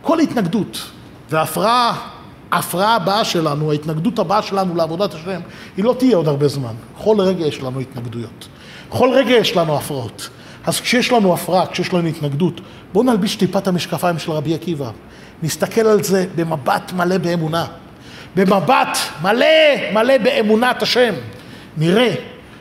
כל 0.03 0.21
התנגדות, 0.21 0.91
וההפרעה, 1.31 2.09
ההפרעה 2.55 2.97
הבאה 2.97 3.25
שלנו, 3.25 3.71
ההתנגדות 3.71 4.19
הבאה 4.19 4.43
שלנו 4.43 4.75
לעבודת 4.75 5.15
השם, 5.15 5.41
היא 5.77 5.85
לא 5.85 5.95
תהיה 5.99 6.17
עוד 6.17 6.29
הרבה 6.29 6.49
זמן. 6.49 6.75
כל 6.99 7.21
רגע 7.21 7.47
יש 7.47 7.63
לנו 7.63 7.81
התנגדויות. 7.81 8.49
כל 8.89 9.11
רגע 9.13 9.35
יש 9.35 9.57
לנו 9.57 9.77
הפרעות. 9.77 10.29
אז 10.67 10.81
כשיש 10.81 11.13
לנו 11.13 11.35
הפרעה, 11.35 11.67
כשיש 11.67 11.93
לנו 11.93 12.09
התנגדות, 12.09 12.61
בואו 12.93 13.05
נלביש 13.05 13.37
טיפת 13.37 13.69
המשקפיים 13.69 14.19
של 14.19 14.33
רבי 14.33 14.55
עקיבא. 14.55 14.91
נסתכל 15.43 15.81
על 15.81 16.03
זה 16.03 16.27
במבט 16.37 16.93
מלא 16.93 17.19
באמונה. 17.19 17.67
במבט 18.37 18.99
מלא 19.23 19.47
מלא 19.93 20.19
באמונת 20.19 20.83
השם. 20.83 21.15
נראה 21.77 22.15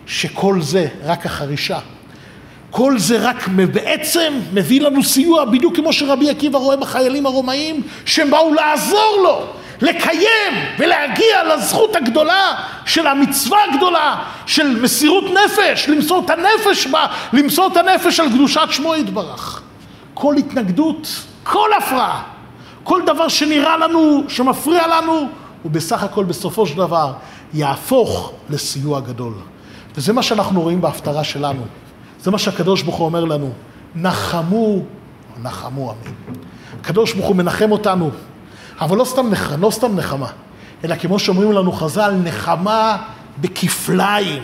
שכל 0.05 0.61
זה 0.61 0.87
רק 1.03 1.25
החרישה. 1.25 1.79
כל 2.71 2.99
זה 2.99 3.29
רק 3.29 3.47
בעצם 3.47 4.33
מביא 4.53 4.81
לנו 4.81 5.03
סיוע, 5.03 5.45
בדיוק 5.45 5.75
כמו 5.75 5.93
שרבי 5.93 6.29
עקיבא 6.29 6.57
רואה 6.57 6.77
בחיילים 6.77 7.25
הרומאים, 7.25 7.81
שהם 8.05 8.31
באו 8.31 8.53
לעזור 8.53 9.17
לו, 9.23 9.45
לקיים 9.81 10.53
ולהגיע 10.79 11.55
לזכות 11.55 11.95
הגדולה 11.95 12.55
של 12.85 13.07
המצווה 13.07 13.59
הגדולה 13.71 14.23
של 14.45 14.81
מסירות 14.81 15.23
נפש, 15.23 15.89
למסור 15.89 16.23
את 16.25 16.29
הנפש 16.29 16.87
בה, 16.87 17.07
למסור 17.33 17.69
את 17.71 17.77
הנפש 17.77 18.19
על 18.19 18.29
קדושת 18.29 18.67
שמו 18.69 18.95
יתברך. 18.95 19.61
כל 20.13 20.35
התנגדות, 20.35 21.07
כל 21.43 21.69
הפרעה, 21.77 22.23
כל 22.83 23.01
דבר 23.05 23.27
שנראה 23.27 23.77
לנו, 23.77 24.23
שמפריע 24.27 24.87
לנו, 24.87 25.27
הוא 25.63 25.71
בסך 25.71 26.03
הכל 26.03 26.23
בסופו 26.23 26.67
של 26.67 26.77
דבר 26.77 27.13
יהפוך 27.53 28.31
לסיוע 28.49 28.99
גדול. 28.99 29.33
וזה 29.95 30.13
מה 30.13 30.23
שאנחנו 30.23 30.61
רואים 30.61 30.81
בהפטרה 30.81 31.23
שלנו. 31.23 31.63
זה 32.21 32.31
מה 32.31 32.37
שהקדוש 32.37 32.81
ברוך 32.81 32.95
הוא 32.95 33.05
אומר 33.05 33.25
לנו, 33.25 33.51
נחמו, 33.95 34.79
נחמו 35.41 35.91
עמי. 35.91 36.37
הקדוש 36.79 37.13
ברוך 37.13 37.27
הוא 37.27 37.35
מנחם 37.35 37.71
אותנו, 37.71 38.11
אבל 38.81 38.97
לא 38.97 39.05
סתם, 39.05 39.29
נח, 39.29 39.51
לא 39.59 39.71
סתם 39.71 39.95
נחמה, 39.95 40.27
אלא 40.83 40.95
כמו 40.95 41.19
שאומרים 41.19 41.51
לנו 41.51 41.71
חז"ל, 41.71 42.13
נחמה 42.23 42.97
בכפליים. 43.41 44.43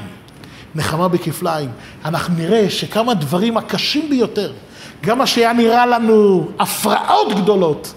נחמה 0.75 1.07
בכפליים. 1.07 1.69
אנחנו 2.05 2.33
נראה 2.37 2.69
שכמה 2.69 3.13
דברים 3.13 3.57
הקשים 3.57 4.09
ביותר, 4.09 4.51
גם 5.01 5.17
מה 5.17 5.27
שהיה 5.27 5.53
נראה 5.53 5.85
לנו 5.85 6.47
הפרעות 6.59 7.33
גדולות, 7.35 7.93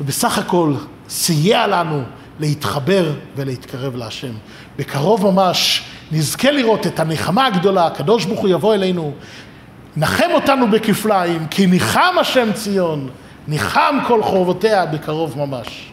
ובסך 0.00 0.38
הכל 0.38 0.74
סייע 1.08 1.66
לנו 1.66 2.02
להתחבר 2.40 3.12
ולהתקרב 3.36 3.96
להשם. 3.96 4.32
בקרוב 4.78 5.30
ממש 5.30 5.84
נזכה 6.12 6.50
לראות 6.50 6.86
את 6.86 7.00
הנחמה 7.00 7.46
הגדולה, 7.46 7.86
הקדוש 7.86 8.24
ברוך 8.24 8.40
הוא 8.40 8.48
יבוא 8.48 8.74
אלינו, 8.74 9.12
נחם 9.96 10.30
אותנו 10.34 10.70
בכפליים, 10.70 11.46
כי 11.46 11.66
ניחם 11.66 12.14
השם 12.20 12.52
ציון, 12.52 13.08
ניחם 13.48 13.98
כל 14.08 14.22
חורבותיה 14.22 14.86
בקרוב 14.86 15.38
ממש. 15.38 15.91